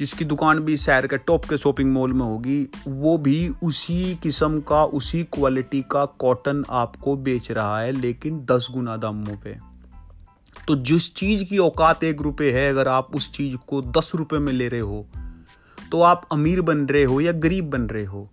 जिसकी 0.00 0.24
दुकान 0.24 0.58
भी 0.58 0.76
शहर 0.76 1.06
के, 1.06 1.16
टॉप 1.16 1.44
के 1.44 1.56
शॉपिंग 1.58 1.92
मॉल 1.92 2.12
में 2.12 2.24
होगी, 2.26 2.66
वो 2.88 3.16
भी 3.18 3.48
उसी 3.62 4.14
किस्म 4.22 4.60
का, 4.60 4.84
उसी 4.84 5.22
क्वालिटी 5.22 5.84
का 5.90 6.04
कॉटन 6.04 6.64
आपको 6.70 7.16
बेच 7.16 7.50
रहा 7.50 7.80
है, 7.80 7.92
लेकिन 7.92 8.44
दस 8.50 8.68
गुना 8.70 8.96
दामों 8.96 9.36
पे। 9.36 9.56
तो 10.68 10.74
जिस 10.74 11.14
चीज़ 11.14 11.44
की 11.44 11.58
औकात 11.58 12.04
एक 12.04 12.22
रुपये 12.22 12.50
है, 12.52 12.70
अगर 12.70 12.88
आप 12.88 13.16
उस 13.16 13.30
चीज़ 13.32 13.56
को 13.56 13.82
दस 13.82 14.12
रुपये 14.14 14.38
में 14.38 14.52
ले 14.52 14.68
रहे 14.68 14.80
हो 14.80 15.06
तो 15.92 16.00
आप 16.02 16.26
अमीर 16.32 16.60
बन 16.62 16.78
रहे 16.78 17.04
हो 17.04 17.20
या 17.20 17.32
गरीब 17.32 17.70
बन 17.70 17.82
रहे 17.82 18.04
हो। 18.04 18.28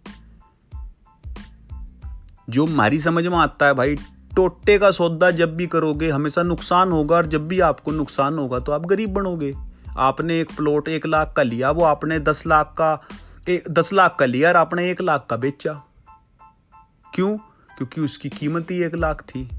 जो 2.50 2.66
हमारी 2.66 3.00
समझ 3.00 3.28
में 3.28 3.38
आता 3.38 3.66
है 3.66 3.74
भाई, 3.74 3.96
टोटे 4.36 4.78
का 4.78 4.92
सौदा 4.92 5.32
जब 5.32 5.56
भी 5.56 5.68
करोगे, 5.68 6.10
हमेशा 6.10 6.44
नुकसान 6.44 6.92
होगा, 6.92 7.16
और 7.16 7.28
जब 7.28 7.48
भी 7.48 7.60
आपको 7.60 7.92
नुकसान 7.92 8.38
होगा 8.38 8.60
तो 8.60 8.72
आप 8.72 8.86
गरीब 8.86 9.14
बनोगे। 9.14 9.54
आपने 9.98 10.40
एक 10.40 10.56
प्लॉट 10.56 10.88
एक 10.88 11.06
लाख 11.06 11.34
का 11.38 11.44
लिया, 11.44 11.72
वो 11.72 11.84
आपने 11.84 12.20
दस 12.20 12.48
लाख 12.48 12.76
का 12.78 13.08
एक 13.50 13.64
दस 13.70 13.94
लाख 13.94 14.18
का 14.20 14.26
लिया 14.26 14.50
और 14.50 14.56
आपने 14.56 14.92
एक 14.92 15.02
लाख 15.02 15.28
का 15.30 15.36
बेचा। 15.36 15.84
क्यों? 17.14 17.38
क्योंकि 17.78 18.02
उसकी 18.02 18.30
कीमत 18.30 18.72
ही 18.72 18.84
एक 18.84 18.96
लाख 18.96 19.22
थी। 19.22 19.50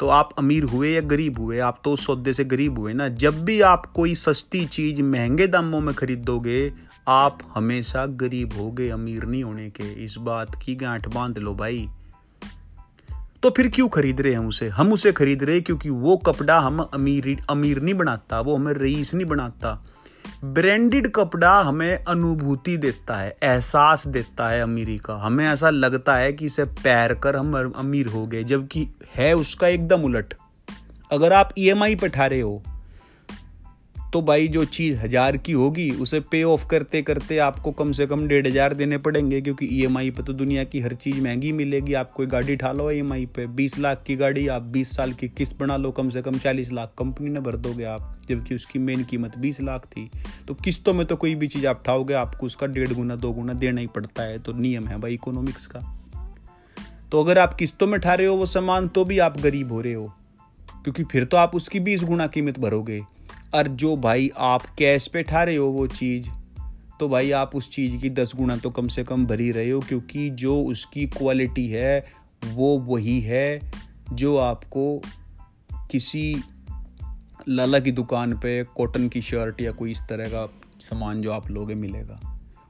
तो 0.00 0.08
आप 0.08 0.30
अमीर 0.38 0.64
हुए 0.64 0.90
या 0.90 1.00
गरीब 1.00 1.38
हुए, 1.38 1.58
आप 1.58 1.80
तो 1.84 1.92
उस 1.92 2.06
सौदे 2.06 2.32
से 2.32 2.44
गरीब 2.44 2.78
हुए 2.78 2.92
ना। 2.92 3.08
जब 3.08 3.44
भी 3.44 3.60
आप 3.60 3.86
कोई 3.86 4.14
सस्ती 4.14 4.66
चीज़ 4.66 5.02
महँगे 5.02 5.46
दामों 5.46 5.80
में 5.80 5.94
खरीदोगे, 5.94 6.72
आप 7.08 7.38
हमेशा 7.54 8.06
गरीब 8.06 8.52
होगे, 8.52 8.90
अमीर 8.90 9.24
नहीं 9.24 9.44
होने 9.44 9.70
के। 9.70 10.04
इस 10.04 10.16
बात 10.18 10.62
की 10.62 10.74
गांठ 10.74 11.08
बाँध 11.08 11.38
लो 11.38 11.54
भाई। 11.54 11.88
तो 13.42 13.50
फिर 13.50 13.68
क्यों 13.68 13.88
खरीद 13.88 14.20
रहे 14.20 14.32
हैं 14.32 14.38
उसे? 14.38 14.68
हम 14.68 14.92
उसे 14.92 15.12
खरीद 15.12 15.44
रहे 15.44 15.60
क्योंकि 15.60 15.90
वो 15.90 16.16
कपड़ा 16.16 16.58
हम 16.58 16.78
अमीर 16.78 17.38
अमीर 17.50 17.82
नहीं 17.82 17.94
बनाता, 17.94 18.40
वो 18.40 18.56
हमें 18.56 18.72
रईस 18.72 19.14
नहीं 19.14 19.26
बनाता। 19.26 19.84
ब्रांडेड 20.44 21.12
कपड़ा 21.12 21.62
हमें 21.62 22.04
अनुभूति 22.04 22.76
देता 22.76 23.14
है, 23.14 23.36
एहसास 23.42 24.06
देता 24.06 24.48
है 24.48 24.62
अमीरी 24.62 24.98
का। 24.98 25.14
हमें 25.14 25.46
ऐसा 25.46 25.70
लगता 25.70 26.16
है 26.16 26.32
कि 26.32 26.44
इसे 26.44 26.64
पैर 26.64 27.14
कर 27.14 27.36
हम 27.36 27.72
अमीर 27.76 28.06
हो 28.06 28.26
गए, 28.26 28.44
जबकि 28.44 28.88
है 29.14 29.34
उसका 29.34 29.66
एकदम 29.66 30.02
उलट। 30.02 30.34
अगर 31.12 31.32
आप 31.32 31.54
ई 31.58 31.68
एम 31.68 31.82
आई 31.82 31.94
पे 31.94 32.28
रहे 32.28 32.40
हो 32.40 32.62
तो 34.12 34.20
भाई 34.22 34.46
जो 34.48 34.64
चीज़ 34.66 34.98
हज़ार 34.98 35.36
की 35.36 35.52
होगी, 35.52 35.90
उसे 35.92 36.18
पे 36.22 36.42
ऑफ़ 36.42 36.66
करते 36.66 37.00
करते 37.02 37.38
आपको 37.38 37.70
कम 37.72 37.90
से 37.92 38.06
कम 38.06 38.26
डेढ़ 38.28 38.46
हज़ार 38.46 38.74
देने 38.74 38.98
पड़ेंगे, 38.98 39.40
क्योंकि 39.40 39.66
ई 39.66 39.86
e 39.86 40.10
पे 40.10 40.22
तो 40.22 40.32
दुनिया 40.32 40.64
की 40.64 40.80
हर 40.80 40.94
चीज़ 40.94 41.20
महँगी 41.22 41.50
मिलेगी। 41.52 41.94
आप 41.94 42.12
कोई 42.12 42.26
गाड़ी 42.26 42.56
ठा 42.56 42.70
लो 42.72 42.90
ई 42.90 43.02
e 43.02 43.26
पे, 43.26 43.46
बीस 43.48 43.78
लाख 43.78 44.02
की 44.06 44.16
गाड़ी, 44.16 44.46
आप 44.48 44.62
बीस 44.68 44.94
साल 44.96 45.12
की 45.12 45.28
किस्त 45.28 45.58
बना 45.58 45.76
लो, 45.76 45.90
कम 45.90 46.10
से 46.10 46.22
कम 46.22 46.38
चालीस 46.38 46.72
लाख 46.72 46.94
कंपनी 46.98 47.30
ने 47.30 47.40
भर 47.40 47.56
दोगे 47.58 47.84
आप, 47.86 48.14
जबकि 48.28 48.54
उसकी 48.54 48.78
मेन 48.78 49.04
कीमत 49.04 49.36
बीस 49.38 49.60
लाख 49.60 49.86
थी। 49.86 50.08
तो 50.48 50.54
किस्तों 50.54 50.94
में 50.94 51.04
तो 51.06 51.16
कोई 51.16 51.34
भी 51.34 51.48
चीज़ 51.48 51.66
आप 51.66 51.82
ठाओगे, 51.86 52.14
आपको 52.14 52.46
उसका 52.46 52.66
डेढ़ 52.68 52.92
गुना, 52.92 53.16
दो 53.16 53.32
गुना 53.32 53.52
देना 53.54 53.80
ही 53.80 53.86
पड़ता 53.88 54.22
है 54.22 54.38
तो 54.38 54.52
नियम 54.54 54.88
है 54.88 54.98
भाई 55.00 55.14
इकोनॉमिक्स 55.14 55.66
का। 55.66 55.80
तो 57.12 57.22
अगर 57.22 57.38
आप 57.38 57.54
किस्तों 57.54 57.86
में 57.86 58.00
ठा 58.00 58.14
रहे 58.14 58.26
हो 58.26 58.34
वो 58.36 58.46
सामान 58.46 58.88
तो 58.88 59.04
भी 59.04 59.18
आप 59.18 59.38
गरीब 59.40 59.72
हो 59.72 59.80
रहे 59.80 59.94
हो, 59.94 60.12
क्योंकि 60.84 61.04
फिर 61.04 61.24
तो 61.24 61.36
आप 61.36 61.54
उसकी 61.54 61.80
बीस 61.82 62.04
गुना 62.04 62.26
कीमत 62.28 62.58
भरोगे। 62.58 63.00
और 63.54 63.68
जो 63.68 63.96
भाई 63.96 64.30
आप 64.36 64.66
कैश 64.78 65.06
पे 65.06 65.22
ठा 65.22 65.42
रहे 65.42 65.56
हो 65.56 65.66
वो 65.66 65.86
चीज़ 65.86 66.28
तो 67.00 67.08
भाई 67.08 67.30
आप 67.30 67.54
उस 67.56 67.70
चीज़ 67.70 67.96
की 67.96 68.10
दस 68.10 68.32
गुना 68.36 68.56
तो 68.56 68.70
कम 68.70 68.88
से 68.88 69.04
कम 69.04 69.26
भरी 69.26 69.50
रहे 69.52 69.70
हो, 69.70 69.80
क्योंकि 69.80 70.30
जो 70.30 70.62
उसकी 70.62 71.06
क्वालिटी 71.06 71.66
है, 71.68 72.06
वो 72.46 72.78
वही 72.78 73.20
है 73.20 73.60
जो 74.12 74.36
आपको 74.36 75.02
किसी 75.90 76.42
लाला 77.48 77.78
की 77.78 77.92
दुकान 77.92 78.32
पे 78.32 78.62
कॉटन 78.64 79.08
की 79.08 79.22
शर्ट 79.22 79.60
या 79.60 79.72
कोई 79.72 79.90
इस 79.90 80.02
तरह 80.08 80.28
का 80.28 80.46
सामान 80.80 81.22
जो 81.22 81.32
आप 81.32 81.50
लोगे 81.50 81.74
मिलेगा। 81.74 82.20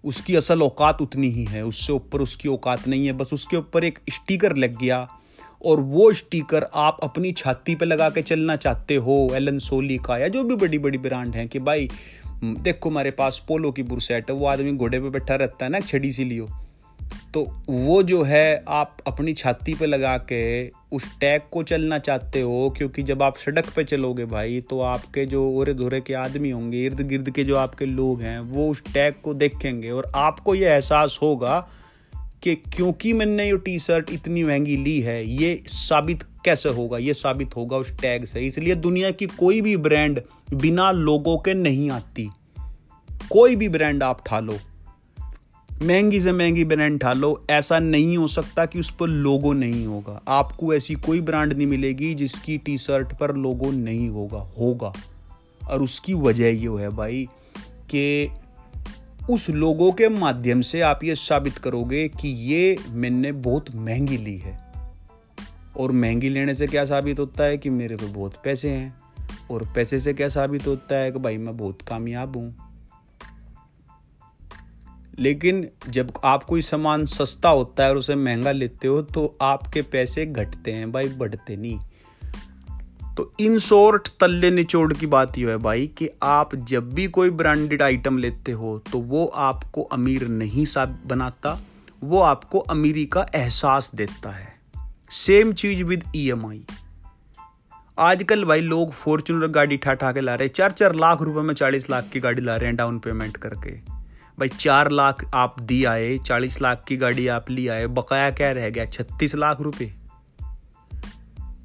उसकी 0.05 0.37
असल 0.37 0.63
औकात 0.63 1.03
उतनी 1.03 1.29
ही 1.29 1.45
है, 1.45 1.65
उससे 1.65 1.93
ऊपर 1.93 2.21
उसकी 2.21 2.49
औकात 2.49 2.89
नहीं 2.89 3.07
है, 3.07 3.13
बस 3.13 3.33
उसके 3.33 3.57
ऊपर 3.57 3.85
एक 3.85 3.99
स्टिकर 4.11 4.57
लग 4.57 4.79
गया 4.79 5.09
और 5.65 5.81
वो 5.81 6.13
स्टिकर 6.13 6.67
आप 6.75 6.99
अपनी 7.03 7.33
छाती 7.33 7.75
पे 7.75 7.85
लगा 7.85 8.09
के 8.11 8.23
चलना 8.23 8.57
चाहते 8.57 8.95
हो, 8.97 9.29
एलन 9.35 9.59
सोली 9.61 9.97
का 9.99 10.17
या 10.17 10.29
जो 10.29 10.45
भी 10.45 10.57
बड़ी 10.57 10.79
बड़ी 10.79 10.99
ब्रांड 10.99 11.35
हैं 11.35 11.49
कि 11.49 11.59
भाई 11.59 11.89
देखो 12.45 12.91
हमारे 12.91 13.11
पास 13.11 13.45
पोलो 13.49 13.71
की 13.73 13.83
बुरसेट 13.83 14.31
है, 14.31 14.37
वो 14.37 14.47
आदमी 14.47 14.73
घोड़े 14.73 15.01
पे 15.01 15.11
बैठा 15.11 15.35
रहता 15.35 15.65
है 15.65 15.71
ना, 15.71 15.81
छड़ी 15.81 16.13
सी 16.13 16.25
लियो। 16.25 16.49
तो 17.35 17.43
वो 17.69 18.03
जो 18.03 18.23
है, 18.23 18.65
आप 18.69 18.97
अपनी 19.07 19.33
छाती 19.33 19.75
पे 19.75 19.87
लगा 19.87 20.17
के 20.19 20.69
उस 20.93 21.05
टैग 21.21 21.43
को 21.53 21.63
चलना 21.63 21.99
चाहते 21.99 22.41
हो, 22.41 22.75
क्योंकि 22.77 23.03
जब 23.03 23.23
आप 23.23 23.37
सड़क 23.37 23.69
पे 23.77 23.85
चलोगे 23.85 24.25
भाई 24.25 24.61
तो 24.61 24.81
आपके 24.81 25.25
जो 25.27 25.45
ओरे 25.51 25.75
धोरे 25.75 26.01
के 26.01 26.15
आदमी 26.15 26.51
होंगे 26.51 26.85
इर्द 26.87 27.01
गिर्द 27.01 27.31
के 27.31 27.45
जो 27.45 27.57
आपके 27.57 27.87
लोग 27.87 28.23
हैं, 28.23 28.39
वो 28.41 28.69
उस 28.71 28.83
टैग 28.85 29.15
को 29.25 29.35
देखेंगे 29.35 29.91
और 29.91 30.11
आपको 30.17 30.55
ये 30.55 30.69
एहसास 30.69 31.19
होगा 31.23 31.67
कि 32.43 32.55
क्योंकि 32.55 33.13
मैंने 33.13 33.51
ये 33.51 33.57
टी 33.57 33.79
शर्ट 33.79 34.11
इतनी 34.11 34.45
महँगी 34.45 34.77
ली 34.77 35.01
है, 35.01 35.29
ये 35.29 35.63
साबित 35.67 36.23
कैसे 36.45 36.69
होगा? 36.69 36.99
ये 36.99 37.15
साबित 37.15 37.57
होगा 37.57 37.77
उस 37.77 37.93
टैग 37.99 38.25
से। 38.25 38.41
इसलिए 38.41 38.75
दुनिया 38.75 39.11
की 39.11 39.27
कोई 39.27 39.61
भी 39.61 39.77
ब्रांड 39.77 40.21
बिना 40.55 40.91
लोगों 40.91 41.39
के 41.39 41.55
नहीं 41.55 41.91
आती। 41.91 42.31
कोई 43.13 43.57
भी 43.57 43.69
ब्रांड 43.69 44.03
आप 44.03 44.23
ठा 44.27 44.41
लो 44.41 44.59
महँगी 45.83 46.21
से 46.21 46.33
महँगी 46.33 46.65
ब्रांड 46.65 47.01
ठा 47.01 47.13
लो 47.13 47.47
ऐसा 47.51 47.79
नहीं 47.79 48.17
हो 48.17 48.27
सकता 48.27 48.67
कि 48.67 48.79
उस 48.79 48.91
पर 48.91 49.07
लोगो 49.07 49.53
नहीं 49.53 49.87
होगा। 49.87 50.23
आपको 50.29 50.75
ऐसी 50.75 50.95
कोई 50.95 51.21
ब्रांड 51.21 51.53
नहीं 51.53 51.67
मिलेगी 51.67 52.15
जिसकी 52.15 52.59
टी 52.59 52.79
शर्ट 52.79 53.19
पर 53.19 53.37
लोगो 53.37 53.71
नहीं 53.71 54.09
होगा। 54.09 54.53
होगा। 54.61 54.93
और 55.71 55.83
उसकी 55.83 56.15
वजह 56.15 56.49
ये 56.49 56.69
है 56.69 56.89
भाई 56.89 57.29
कि 57.91 58.31
उस 59.31 59.51
लोगों 59.51 59.93
के 59.93 60.09
माध्यम 60.09 60.61
से 60.61 60.81
आप 60.81 61.05
ये 61.05 61.15
साबित 61.15 61.59
करोगे 61.59 62.09
कि 62.09 62.29
ये 62.29 62.77
मैंने 62.89 63.33
बहुत 63.33 63.75
महँगी 63.75 64.17
ली 64.17 64.39
है। 64.39 64.73
और 65.77 65.93
महँगी 65.93 66.29
लेने 66.29 66.55
से 66.55 66.67
क्या 66.67 66.85
साबित 66.85 67.19
होता 67.19 67.45
है 67.45 67.59
कि 67.59 67.71
मेरे 67.71 67.97
पे 67.97 68.07
बहुत 68.07 68.35
पैसे 68.45 68.71
हैं? 68.71 68.97
और 69.51 69.73
पैसे 69.75 70.01
से 70.01 70.15
क्या 70.15 70.29
साबित 70.29 70.67
होता 70.67 70.97
है 70.97 71.13
कि 71.13 71.19
भाई 71.19 71.37
मैं 71.37 71.57
बहुत 71.57 71.83
कामयाब 71.83 72.37
हूँ? 72.37 72.57
लेकिन 75.19 75.69
जब 75.89 76.13
आप 76.25 76.45
कोई 76.45 76.63
सामान 76.63 77.05
सस्ता 77.05 77.49
होता 77.49 77.85
है 77.85 77.91
और 77.91 77.97
उसे 77.97 78.15
महँगा 78.15 78.53
लेते 78.53 78.89
हो 78.89 79.03
तो 79.03 79.39
आपके 79.43 79.83
पैसे 79.83 80.27
घटते 80.27 80.73
हैं, 80.73 80.93
भाई 80.93 81.09
बढ़ते 81.09 81.57
नहीं। 81.57 81.79
तो 83.19 83.33
इन 83.41 83.59
शॉर्ट 83.59 84.09
तल्ले 84.21 84.51
निचोड़ 84.51 84.93
की 84.95 85.07
बात 85.07 85.39
यह 85.39 85.49
है 85.49 85.57
भाई 85.57 85.87
कि 85.87 86.09
आप 86.23 86.55
जब 86.65 86.93
भी 86.95 87.07
कोई 87.07 87.31
ब्रांडेड 87.31 87.83
आइटम 87.83 88.19
लेते 88.19 88.53
हो 88.53 88.79
तो 88.93 88.99
वो 88.99 89.25
आपको 89.27 89.83
अमीर 89.83 90.27
नहीं 90.29 90.65
सा 90.65 90.85
बनाता, 91.07 91.57
वो 92.05 92.21
आपको 92.21 92.59
अमीरी 92.59 93.05
का 93.07 93.27
एहसास 93.35 93.91
देता 93.95 94.31
है। 94.31 94.55
सेम 95.11 95.53
चीज़ 95.53 95.83
विद 95.85 96.05
ईएमआई 96.17 96.63
आजकल 97.99 98.45
भाई 98.45 98.61
लोग 98.61 98.93
फॉर्चुनर 98.93 99.47
गाड़ी 99.49 99.77
ठा 99.77 99.95
ठा 99.95 100.13
के 100.13 100.21
ला 100.21 100.35
रहे 100.35 100.47
हैं। 100.47 100.55
चार 100.55 100.73
चार 100.73 100.95
लाख 100.95 101.23
रुपए 101.23 101.41
में 101.41 101.55
चालीस 101.55 101.91
लाख 101.91 102.09
की 102.13 102.21
गाड़ी 102.21 102.43
ला 102.43 102.57
रहे 102.57 102.67
हैं 102.67 102.77
डाउन 102.77 102.99
पेमेंट 102.99 103.37
करके। 103.37 103.77
भाई 104.39 104.49
चार 104.49 104.91
लाख 104.91 105.31
आप 105.35 105.61
दी 105.61 105.85
आए, 105.85 106.19
चालीस 106.19 106.63
लाख 106.63 106.85
की 106.89 106.97
गाड़ी 106.97 107.29
आप 107.29 107.51
ली 107.51 107.69
आए, 107.69 107.87
बकाया 107.87 108.31
क्या 108.31 108.53
रह 108.53 108.71
गया? 108.71 108.85
छत्तीस 108.87 109.35
लाख 109.35 109.61
रुपए। 109.61 109.95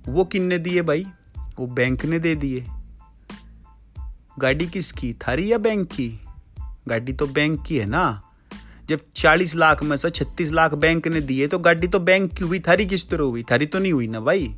वो 0.08 0.24
किन्ने 0.26 0.58
दिए 0.60 0.82
भाई? 0.82 1.06
वो 1.60 1.68
बैंक 1.68 2.06
ने 2.06 2.20
दे 2.20 2.36
दिए। 2.36 2.66
गाड़ी 4.40 4.68
किसकी? 4.68 5.14
थारी 5.14 5.52
या 5.52 5.58
बैंक 5.58 5.88
की? 5.88 6.20
गाड़ी 6.88 7.14
तो 7.14 7.28
बैंक 7.28 7.66
की 7.66 7.78
है 7.78 7.86
ना। 7.86 8.22
जब 8.90 9.00
40 9.16 9.56
लाख 9.56 9.84
में 9.84 9.98
से 9.98 10.10
36 10.10 10.52
लाख 10.52 10.74
बैंक 10.74 11.08
ने 11.08 11.22
दिए 11.22 11.48
तो 11.48 11.60
गाड़ी 11.60 11.88
तो 11.88 12.00
बैंक 12.00 12.34
की 12.34 12.44
हुई, 12.44 12.60
थारी 12.60 12.86
किस 12.86 13.10
तरह 13.10 13.24
हुई? 13.24 13.44
थारी 13.44 13.66
तो 13.66 13.80
नहीं 13.80 13.94
हुई 13.94 14.08
ना 14.08 14.20
भाई। 14.20 14.56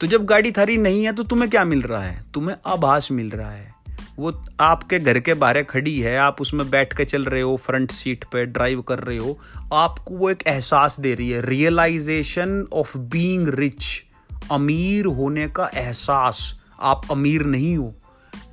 तो 0.00 0.06
जब 0.06 0.24
गाड़ी 0.24 0.52
थारी 0.52 0.76
नहीं 0.76 1.04
है 1.04 1.12
तो 1.12 1.22
तुम्हें 1.22 1.50
क्या 1.50 1.64
मिल 1.64 1.82
रहा 1.82 2.02
है? 2.02 2.24
तुम्हें 2.34 2.56
आभास 2.66 3.12
मिल 3.12 3.30
रहा 3.30 3.50
है। 3.50 3.74
वो 4.16 4.44
आपके 4.60 4.98
घर 4.98 5.20
के 5.20 5.34
बाहर 5.34 5.62
खड़ी 5.62 6.00
है, 6.00 6.18
आप 6.18 6.40
उसमें 6.40 6.70
बैठ 6.70 6.96
के 6.96 7.04
चल 7.04 7.24
रहे 7.24 7.40
हो 7.40 7.56
फ्रंट 7.56 7.90
सीट 7.90 8.24
पे 8.24 8.46
ड्राइव 8.46 8.82
कर 8.82 8.98
रहे 8.98 9.18
हो। 9.18 9.40
आपको 9.72 10.14
वो 10.14 10.30
एक 10.30 10.42
एहसास 10.46 11.00
दे 11.00 11.14
रही 11.14 11.30
है 11.30 11.46
रियलाइजेशन 11.46 12.68
ऑफ़ 12.72 12.98
बीइंग 12.98 13.48
रिच 13.48 14.05
अमीर 14.52 15.06
होने 15.06 15.48
का 15.48 15.70
एहसास। 15.74 16.60
आप 16.82 17.02
अमीर 17.10 17.42
नहीं 17.42 17.76
हो। 17.76 17.94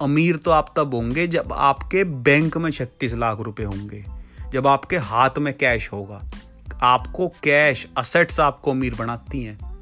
अमीर 0.02 0.36
तो 0.36 0.52
आप 0.52 0.74
तब 0.78 0.94
होंगे 0.96 1.28
जब 1.28 1.54
आपके 1.54 2.04
बैंक 2.04 2.58
में 2.58 2.72
छत्तीस 2.72 3.14
लाख 3.14 3.40
रुपए 3.40 3.64
होंगे। 3.64 4.06
जब 4.54 4.68
आपके 4.68 4.98
हाथ 4.98 5.30
में 5.40 5.58
कैश 5.58 5.90
होगा। 5.94 6.24
आपको 6.82 7.28
कैश 7.28 7.88
असेट्स 7.98 8.40
आपको 8.40 8.72
अमीर 8.72 8.96
बनाती 8.96 9.44
हैं। 9.44 9.74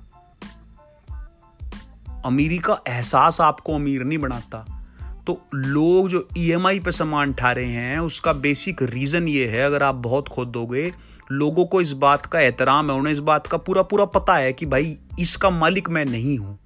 अमीरी 2.26 2.58
का 2.58 2.80
एहसास 2.88 3.42
आपको 3.42 3.76
अमीर 3.76 4.04
नहीं 4.04 4.18
बनाता। 4.18 4.88
तो 5.28 5.42
लोग 5.54 6.10
जो 6.10 6.28
ईएमआई 6.38 6.80
e 6.80 6.84
पे 6.84 6.92
सामान 6.92 7.34
ठा 7.34 7.52
रहे 7.52 7.72
हैं, 7.72 8.00
उसका 8.00 8.34
बेसिक 8.34 8.84
रीज़न 8.84 9.28
ये 9.28 9.48
है, 9.48 9.62
अगर 9.62 9.84
आप 9.84 9.96
बहुत 9.96 10.28
खोदोगे 10.28 10.94
लोगों 11.32 11.66
को 11.66 11.82
इस 11.82 11.92
बात 11.92 12.26
का 12.26 12.40
एहतराम 12.40 12.92
है, 12.92 12.98
उन्हें 12.98 13.12
इस 13.12 13.20
बात 13.20 13.48
का 13.48 13.58
पूरा 13.58 13.82
पूरा 13.82 14.06
पता 14.06 14.36
है 14.36 14.54
कि 14.54 14.66
भाई, 14.66 14.98
इसका 15.20 15.50
मालिक 15.50 15.90
मैं 15.90 16.06
नहीं 16.06 16.38
हूँ। 16.38 16.60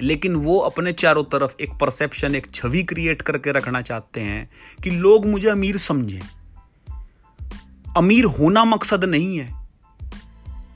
लेकिन 0.00 0.34
वो 0.34 0.58
अपने 0.58 0.92
चारों 0.92 1.24
तरफ़ 1.24 1.54
एक 1.60 1.70
परसेप्शन 1.80 2.34
एक 2.34 2.50
छवि 2.54 2.82
क्रिएट 2.82 3.22
करके 3.22 3.52
रखना 3.52 3.82
चाहते 3.82 4.20
हैं 4.20 4.50
कि 4.82 4.90
लोग 4.90 5.26
मुझे 5.26 5.48
अमीर 5.48 5.76
समझें। 5.76 6.20
अमीर 7.96 8.24
होना 8.24 8.64
मकसद 8.64 9.04
नहीं 9.04 9.38
है। 9.38 9.68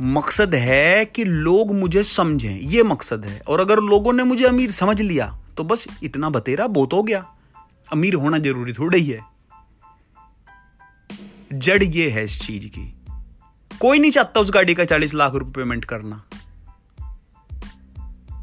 मकसद 0.00 0.54
है 0.54 1.04
कि 1.04 1.24
लोग 1.24 1.74
मुझे 1.74 2.02
समझें, 2.02 2.60
ये 2.60 2.82
मकसद 2.82 3.24
है। 3.24 3.42
और 3.48 3.60
अगर 3.60 3.80
लोगों 3.80 4.12
ने 4.12 4.24
मुझे 4.24 4.44
अमीर 4.44 4.70
समझ 4.70 5.00
लिया 5.00 5.38
तो 5.56 5.64
बस 5.64 5.86
इतना 6.02 6.30
बतेरा, 6.30 6.66
बहुत 6.66 6.92
हो 6.92 7.02
गया। 7.02 7.26
अमीर 7.92 8.14
होना 8.14 8.38
ज़रूरी 8.38 8.72
थोड़ा 8.72 8.98
ही 8.98 9.10
है। 9.10 9.35
जड़ 11.52 11.82
ये 11.82 12.08
है 12.10 12.24
इस 12.24 12.38
चीज़ 12.40 12.66
की। 12.66 12.92
कोई 13.70 13.98
नहीं 13.98 14.10
चाहता 14.10 14.40
उस 14.40 14.50
गाड़ी 14.50 14.74
का 14.74 14.84
चालीस 14.84 15.14
लाख 15.14 15.34
रुपए 15.34 15.52
पेमेंट 15.52 15.84
करना। 15.84 16.22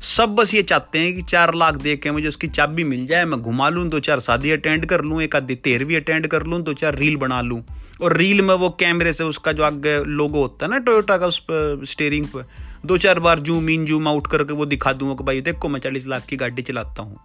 सब 0.02 0.36
बस 0.36 0.54
ये 0.54 0.62
चाहते 0.64 1.00
हैं 1.00 1.14
कि 1.16 1.22
चार 1.22 1.54
लाख 1.54 1.76
दे 1.76 1.96
के 1.96 2.12
मुझे 2.12 2.28
उसकी 2.28 2.48
चाबी 2.48 2.84
मिल 2.84 3.06
जाए, 3.08 3.26
मैं 3.26 3.42
घुमा 3.42 3.70
लूँ, 3.70 3.88
दो 3.90 4.00
चार 4.00 4.20
शादी 4.20 4.52
अटेंड 4.52 4.86
कर 4.86 5.02
लूँ, 5.02 5.22
एक 5.22 5.36
आधी 5.36 5.56
तेरहवीं 5.56 5.96
अटेंड 5.96 6.28
कर 6.28 6.44
लूँ, 6.44 6.62
दो 6.62 6.74
चार 6.74 6.96
रील 6.96 7.16
बना 7.16 7.42
लूँ। 7.42 7.64
और 8.02 8.18
रील 8.18 8.42
में 8.42 8.54
वो 8.56 8.70
कैमरे 8.70 9.14
से 9.14 9.24
उसका 9.24 9.52
जो 9.52 9.64
आगे 9.64 10.04
लोगो 10.04 10.42
होता 10.42 10.66
है 10.66 10.72
ना 10.72 10.78
टोयोटा 10.78 11.18
का 11.18 11.26
उस 11.26 11.40
पर 11.40 11.86
स्टेयरिंग 11.86 12.26
पर 12.26 12.48
दो 12.86 12.98
चार 12.98 13.20
बार 13.20 13.40
जूम 13.40 13.70
इन 13.70 13.86
जूम 13.86 14.08
आउट 14.08 14.28
करके 14.28 14.54
वो 14.54 14.66
दिखा 14.66 14.94
दूँगा 14.94 15.16
कि 15.16 15.24
भाई 15.24 15.42
देखो 15.42 15.70
मैं 15.70 15.80
चालीस 15.80 16.08
लाख 16.08 16.26
की 16.26 16.36
गाड़ी 16.36 16.62
चलाता 16.62 17.04
हूँ। 17.04 17.20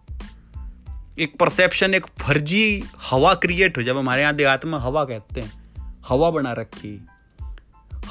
एक 1.19 1.37
परसेप्शन 1.37 1.95
एक 1.95 2.07
फर्जी 2.21 2.85
हवा 3.11 3.35
क्रिएट 3.35 3.79
हो, 3.79 3.83
जब 3.83 3.99
हमारे 3.99 4.23
यहाँ 4.23 4.35
देहात 4.35 4.65
में 4.65 4.79
हवा 4.79 5.05
कहते 5.05 5.41
हैं। 5.41 5.68
हवा 6.09 6.31
बना 6.31 6.53
रखी। 6.53 7.07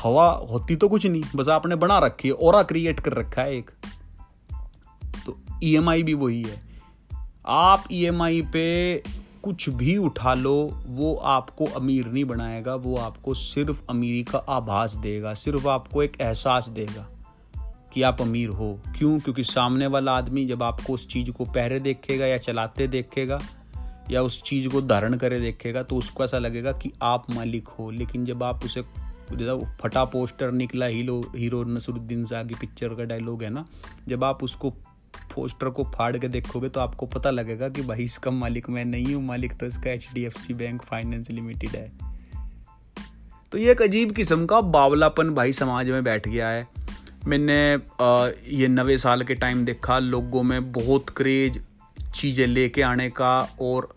हवा 0.03 0.31
होती 0.31 0.75
तो 0.75 0.89
कुछ 0.89 1.05
नहीं, 1.05 1.23
बस 1.35 1.47
आपने 1.47 1.75
बना 1.75 1.99
रखी 1.99 2.27
है 2.27 2.33
और 2.33 2.63
क्रिएट 2.63 2.99
कर 2.99 3.13
रखा 3.13 3.41
है 3.41 3.57
एक। 3.57 3.71
तो 5.25 5.39
ईएमआई 5.63 6.01
e 6.01 6.05
भी 6.05 6.13
वही 6.13 6.43
है। 6.43 6.61
आप 7.47 7.83
ईएमआई 7.91 8.41
e 8.41 8.45
पे 8.45 8.97
कुछ 9.43 9.69
भी 9.69 9.97
उठा 9.97 10.33
लो, 10.33 10.83
वो 10.87 11.15
आपको 11.15 11.65
अमीर 11.65 12.05
नहीं 12.07 12.25
बनाएगा, 12.25 12.75
वो 12.75 12.97
आपको 12.97 13.33
सिर्फ़ 13.33 13.83
अमीरी 13.89 14.23
का 14.23 14.37
आभास 14.37 14.93
देगा, 14.93 15.33
सिर्फ़ 15.33 15.67
आपको 15.67 16.03
एक 16.03 16.21
एहसास 16.21 16.69
देगा 16.69 17.09
कि 17.93 18.01
आप 18.01 18.21
अमीर 18.21 18.49
हो। 18.49 18.79
क्यों? 18.97 19.19
क्योंकि 19.19 19.43
सामने 19.43 19.87
वाला 19.87 20.11
आदमी 20.11 20.45
जब 20.45 20.63
आपको 20.63 20.93
उस 20.93 21.07
चीज़ 21.07 21.31
को 21.31 21.45
पहरे 21.45 21.79
देखेगा 21.79 22.25
या 22.25 22.37
चलाते 22.37 22.87
देखेगा 22.87 23.39
या 24.11 24.21
उस 24.21 24.41
चीज़ 24.43 24.67
को 24.69 24.81
धारण 24.83 25.15
करे 25.17 25.39
देखेगा 25.39 25.83
तो 25.83 25.95
उसको 25.95 26.23
ऐसा 26.23 26.39
लगेगा 26.39 26.71
कि 26.73 26.91
आप 27.03 27.31
मालिक 27.31 27.67
हो। 27.69 27.89
लेकिन 27.91 28.25
जब 28.25 28.43
आप 28.43 28.65
उसे 28.65 28.83
जैसा 29.33 29.55
फटा 29.81 30.03
पोस्टर 30.05 30.51
निकला 30.51 30.85
हीरो 30.85 31.19
हीरो 31.35 31.63
नसरुद्दीन 31.65 32.25
शाह 32.25 32.43
की 32.43 32.55
पिक्चर 32.55 32.93
का 32.95 33.03
डायलॉग 33.03 33.43
है 33.43 33.49
ना, 33.49 33.65
जब 34.07 34.23
आप 34.23 34.43
उसको 34.43 34.69
पोस्टर 35.33 35.69
को 35.69 35.83
फाड़ 35.95 36.17
के 36.17 36.27
देखोगे 36.27 36.69
तो 36.69 36.79
आपको 36.79 37.05
पता 37.05 37.31
लगेगा 37.31 37.69
कि 37.69 37.81
भाई 37.81 38.03
इसका 38.03 38.31
मालिक 38.31 38.69
मैं 38.69 38.85
नहीं 38.85 39.13
हूँ, 39.15 39.23
मालिक 39.25 39.53
तो 39.53 39.65
इसका 39.65 39.91
H 39.91 40.07
D 40.13 40.23
F 40.25 40.39
C 40.39 40.53
bank 40.53 40.81
finance 40.81 41.29
limited 41.31 41.69
है। 41.69 41.91
तो 43.51 43.57
ये 43.57 43.71
एक 43.71 43.81
अजीब 43.81 44.11
किस्म 44.11 44.45
का 44.45 44.61
बावलापन 44.61 45.29
भाई 45.29 45.53
समाज 45.53 45.89
में 45.89 46.03
बैठ 46.03 46.27
गया 46.27 46.49
है। 46.49 46.67
मैंने 47.27 47.59
ये 48.55 48.67
नवे 48.67 48.97
साल 48.97 49.23
के 49.23 49.35
टाइम 49.35 49.65
देखा, 49.65 49.99
लोगों 49.99 50.43
में 50.43 50.71
बहुत 50.71 51.09
क्रेज 51.09 51.61
चीज़ें 52.15 52.45
लेके 52.47 52.81
आने 52.81 53.09
का 53.09 53.37
और 53.61 53.96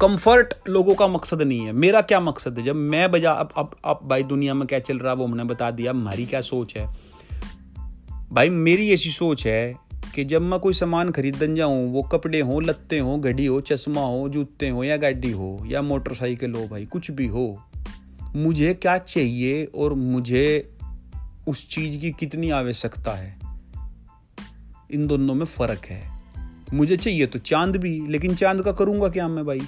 कंफर्ट 0.00 0.54
लोगों 0.68 0.94
का 0.94 1.08
मकसद 1.08 1.42
नहीं 1.42 1.60
है। 1.60 1.72
मेरा 1.72 2.00
क्या 2.00 2.20
मकसद 2.20 2.58
है? 2.58 2.64
जब 2.64 2.76
मैं 2.76 3.10
बजा, 3.10 3.32
अब 3.32 3.48
अब 3.56 3.76
अब 3.84 4.00
भाई 4.04 4.22
दुनिया 4.22 4.54
में 4.54 4.68
क्या 4.68 4.78
चल 4.78 4.98
रहा 4.98 5.12
है, 5.12 5.18
वो 5.18 5.26
हमने 5.26 5.44
बता 5.44 5.70
दिया, 5.70 5.90
हमारी 5.90 6.26
क्या 6.26 6.40
सोच 6.40 6.76
है? 6.76 6.96
भाई 8.32 8.48
मेरी 8.48 8.90
ऐसी 8.90 9.10
सोच 9.10 9.46
है 9.46 9.76
कि 10.14 10.24
जब 10.24 10.42
मैं 10.42 10.60
कोई 10.60 10.72
सामान 10.72 11.10
खरीदन 11.10 11.54
जाऊँ, 11.54 11.92
वो 11.92 12.02
कपड़े 12.02 12.40
हों, 12.40 12.62
लत्ते 12.62 12.98
हों, 12.98 13.20
घड़ी 13.20 13.46
हो, 13.46 13.60
चश्मा 13.60 14.00
हो, 14.00 14.28
जूते 14.28 14.68
हो, 14.68 14.84
या 14.84 14.96
गाड़ी 14.96 15.30
हो, 15.30 15.64
या 15.66 15.82
मोटरसाइकिल 15.82 16.54
हो 16.54 16.68
भाई, 16.68 16.86
कुछ 16.86 17.10
भी 17.10 17.26
हो, 17.26 17.62
मुझे 18.36 18.74
क्या 18.74 18.98
चाहिए 18.98 19.64
और 19.64 19.94
मुझे 19.94 20.72
उस 21.48 21.68
चीज़ 21.68 22.00
की 22.00 22.10
कितनी 22.10 22.50
आवश्यकता 22.50 23.10
है? 23.10 23.38
इन 24.90 25.06
दोनों 25.06 25.34
में 25.34 25.46
फ़र्क 25.46 25.86
है। 25.86 26.15
मुझे 26.74 26.96
चाहिए 26.96 27.26
तो 27.26 27.38
चाँद 27.38 27.76
भी 27.76 28.06
लेकिन 28.06 28.34
चाँद 28.34 28.62
का 28.62 28.72
करूँगा 28.72 29.08
क्या 29.08 29.28
मैं 29.28 29.44
भाई? 29.46 29.60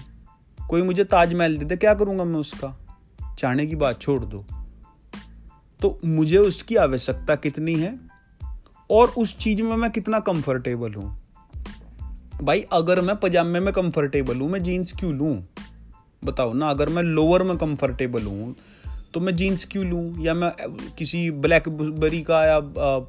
कोई 0.69 0.83
मुझे 0.83 1.05
ताजमहल 1.05 1.57
दे 1.57 1.65
दे 1.65 1.77
क्या 1.77 1.95
करूँगा 1.95 2.25
मैं 2.25 2.41
उसका? 2.41 2.77
चाहने 3.39 3.67
की 3.67 3.77
बात 3.77 4.01
छोड़ 4.01 4.21
दो। 4.21 4.45
तो 5.81 5.99
मुझे 6.05 6.39
उसकी 6.39 6.77
आवश्यकता 6.77 7.35
कितनी 7.35 7.75
है? 7.75 7.99
और 8.91 9.09
उस 9.09 9.37
चीज़ 9.37 9.63
में 9.63 9.77
मैं 9.77 9.91
कितना 9.91 10.21
कंफर्टेबल 10.21 10.95
हूँ? 10.95 11.23
भाई 12.43 12.65
अगर 12.73 13.01
मैं 13.01 13.17
पजामे 13.17 13.61
में 13.61 13.73
कंफर्टेबल 13.75 14.41
हूँ 14.41 14.51
मैं 14.51 14.63
जीन्स 14.63 14.93
क्यों 14.93 15.15
लूँ? 15.15 15.43
बताओ 16.25 16.53
ना 16.53 16.69
अगर 16.69 16.89
मैं 16.89 17.03
लोअर 17.03 17.43
में 17.43 17.57
कंफर्टेबल 17.57 18.23
हूँ 18.23 18.55
तो 19.15 19.21
मैं 19.21 19.37
जीन्स 19.37 19.65
क्यों 19.65 19.87
लूँ? 19.87 20.25
या 20.25 20.35
मैं 20.35 20.53
किसी 20.99 21.31
ब्लैकबेरी 21.31 22.23
का 22.23 22.45
या 22.45 22.57
आ, 22.57 23.01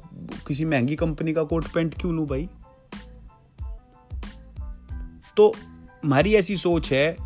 किसी 0.48 0.64
महँगी 0.64 0.96
कंपनी 0.96 1.32
का 1.32 1.42
कोट 1.42 1.64
पैंट 1.64 1.94
क्यों 1.94 2.14
लूँ 2.14 2.26
भाई? 2.26 2.48
तो 5.40 5.54
हमारी 6.04 6.34
ऐसी 6.34 6.56
सोच 6.56 6.92
है 6.92 7.16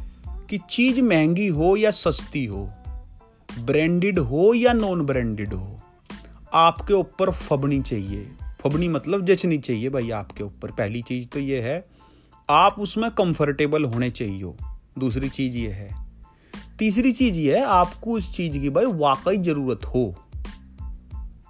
कि 0.50 0.58
चीज़ 0.70 1.00
महँगी 1.00 1.46
हो 1.46 1.76
या 1.76 1.90
सस्ती 1.90 2.44
हो 2.44 2.68
ब्रांडेड 3.60 4.18
हो 4.18 4.52
या 4.54 4.72
नॉन 4.72 5.00
ब्रांडेड 5.00 5.54
हो, 5.54 5.80
आपके 6.52 6.94
ऊपर 6.94 7.30
फबनी 7.30 7.80
चाहिए। 7.82 8.26
फबनी 8.60 8.88
मतलब 8.88 9.26
जचनी 9.26 9.58
चाहिए 9.58 9.88
भाई 9.88 10.10
आपके 10.10 10.44
ऊपर। 10.44 10.70
पहली 10.70 11.02
चीज़ 11.02 11.26
तो 11.28 11.40
ये 11.40 11.60
है, 11.60 11.84
आप 12.48 12.76
उसमें 12.78 13.10
कंफर्टेबल 13.10 13.84
होने 13.84 14.10
चाहिए 14.10 14.52
दूसरी 14.98 15.28
चीज़ 15.28 15.56
ये 15.56 15.70
है। 15.70 15.88
तीसरी 16.78 17.12
चीज़ 17.12 17.38
ये 17.38 17.56
है, 17.56 17.64
आपको 17.64 18.12
उस 18.12 18.34
चीज़ 18.36 18.58
की 18.58 18.70
भाई 18.70 18.84
वाकई 18.84 19.36
ज़रूरत 19.38 19.84
हो। 19.86 20.14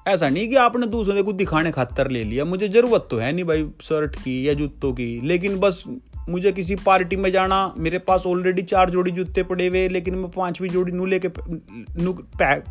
ऐसा 0.07 0.29
नहीं 0.29 0.49
कि 0.49 0.57
आपने 0.57 0.87
दूसरे 0.87 1.23
को 1.23 1.33
दिखाने 1.33 1.71
खातर 1.73 2.11
ले 2.11 2.25
लिया, 2.25 2.45
मुझे 2.45 2.69
ज़रूरत 2.69 3.07
तो 3.11 3.19
है 3.19 3.33
नहीं 3.33 3.45
भाई 3.45 3.69
शर्ट 3.83 4.17
की 4.17 4.49
या 4.49 4.55
जूतों 4.55 4.93
की, 4.93 5.21
लेकिन 5.21 5.59
बस 5.61 5.85
मुझे 6.29 6.53
किसी 6.53 6.77
पार्टी 6.77 7.17
में 7.17 7.31
जाना, 7.33 7.75
मेरे 7.79 7.99
पास 8.01 8.27
ऑलरेडी 8.27 8.63
चार 8.65 8.91
जोड़ी 8.91 9.11
जूते 9.11 9.43
पड़े 9.43 9.67
हुए, 9.67 9.89
लेकिन 9.89 10.15
मैं 10.15 10.31
पांचवी 10.31 10.69
जोड़ी 10.69 10.93
नू 10.93 11.07
लेके 11.07 11.29
नू 11.99 12.17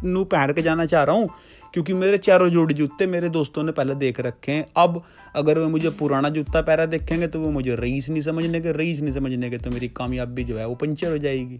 नू 0.03 0.23
पहन 0.25 0.53
के 0.53 0.61
जाना 0.61 0.85
चाह 0.85 1.03
रहा 1.03 1.15
हूँ, 1.15 1.29
क्योंकि 1.73 1.93
मेरे 1.93 2.17
चारों 2.19 2.49
जोड़ी 2.49 2.73
जूते 2.73 3.05
मेरे 3.07 3.29
दोस्तों 3.29 3.63
ने 3.63 3.71
पहले 3.71 3.95
देख 3.95 4.19
रखे 4.21 4.51
हैं। 4.51 4.65
अब 4.77 5.01
अगर 5.35 5.59
वो 5.59 5.69
मुझे 5.69 5.89
पुराना 5.91 6.29
जूता 6.29 6.61
पैरा 6.61 6.85
देखेंगे 6.87 7.27
तो 7.27 7.39
वो 7.39 7.49
मुझे 7.51 7.75
रईस 7.75 8.09
नहीं 8.09 8.21
समझने 8.21 8.61
के, 8.61 8.71
रईस 8.73 9.01
नहीं 9.01 9.13
समझने 9.13 9.49
के 9.49 9.57
तो 9.57 9.69
मेरी 9.71 9.87
कामयाबी 9.91 10.43
जो 10.43 10.57
है 10.57 10.67
वो 10.67 10.75
पंचर 10.75 11.11
हो 11.11 11.17
जाएगी। 11.19 11.59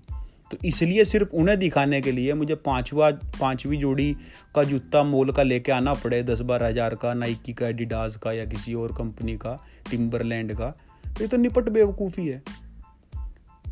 तो 0.52 0.58
इसलिए 0.66 1.04
सिर्फ़ 1.06 1.30
उन्हें 1.34 1.58
दिखाने 1.60 2.00
के 2.02 2.12
लिए 2.12 2.34
मुझे 2.34 2.56
पाँचवा, 2.58 3.10
पाँचवीं 3.40 3.80
जोड़ी 3.80 4.16
का 4.56 4.64
जूता 4.64 5.04
मोल 5.04 5.32
का 5.32 5.44
लेके 5.44 5.72
आना 5.72 5.94
पड़े, 5.96 6.22
दस 6.24 6.42
बारह 6.42 6.68
हज़ार 6.68 6.96
का 6.96 7.14
नाइकी 7.14 7.54
का 7.54 7.68
एडिडास 7.68 8.16
का 8.16 8.32
या 8.32 8.46
किसी 8.46 8.74
और 8.74 8.94
कंपनी 8.98 9.36
का 9.38 9.60
टिम्बरलैंड 9.92 10.54
का। 10.54 10.76
तो 11.18 11.22
ये 11.22 11.28
तो 11.28 11.38
निपट 11.38 11.70
बेवकूफ़ी 11.70 12.28
है। 12.28 12.44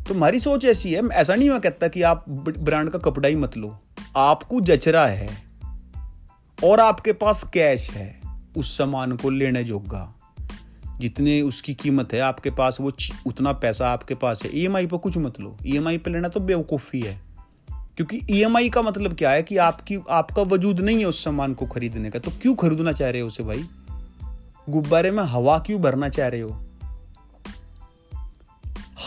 तो 0.08 0.14
हमारी 0.14 0.38
सोच 0.38 0.64
ऐसी 0.64 0.92
है, 0.92 1.06
ऐसा 1.06 1.34
नहीं 1.34 1.50
मैं 1.50 1.60
कहता 1.60 1.88
कि 1.88 2.02
आप 2.02 2.24
ब्रांड 2.58 2.90
का 2.90 2.98
कपड़ा 2.98 3.28
ही 3.28 3.36
मत 3.36 3.56
लो। 3.56 3.78
आपको 4.16 4.60
जचरा 4.60 5.06
है 5.06 5.30
और 6.64 6.80
आपके 6.80 7.12
पास 7.12 7.50
कैश 7.54 7.90
है, 7.90 8.20
उस 8.56 8.78
सामान 8.78 9.16
को 9.16 9.30
लेने 9.30 9.64
जोगा। 9.64 10.14
जितने 10.98 11.42
उसकी 11.42 11.74
कीमत 11.74 12.12
है, 12.12 12.20
आपके 12.20 12.50
पास 12.50 12.80
वो 12.80 12.92
उतना 13.26 13.52
पैसा 13.52 13.90
आपके 13.90 14.14
पास 14.14 14.42
है। 14.42 14.58
ईएमआई 14.58 14.86
पर 14.86 14.96
कुछ 14.96 15.16
मत 15.16 15.40
लो। 15.40 15.56
ईएमआई 15.66 15.98
पे 15.98 16.10
लेना 16.10 16.28
तो 16.28 16.40
बेवकूफ़ी 16.40 17.00
है। 17.00 17.20
क्योंकि 17.96 18.20
ईएमआई 18.30 18.68
का 18.68 18.82
मतलब 18.82 19.14
क्या 19.14 19.30
है 19.30 19.42
कि 19.42 19.56
आपकी, 19.56 19.98
आपका 20.10 20.42
वजूद 20.42 20.80
नहीं 20.80 20.98
है 20.98 21.04
उस 21.04 21.24
सामान 21.24 21.54
को 21.54 21.66
खरीदने 21.66 22.10
का। 22.10 22.18
तो 22.18 22.30
क्यों 22.30 22.54
खरीदना 22.54 22.92
चाह 22.92 23.10
रहे 23.10 23.20
हो 23.20 23.26
उसे 23.26 23.42
भाई? 23.42 23.64
गुब्बारे 24.68 25.10
में 25.10 25.22
हवा 25.22 25.58
क्यों 25.58 25.82
भरना 25.82 26.08
चाह 26.08 26.28
रहे 26.28 26.40
हो? 26.40 26.66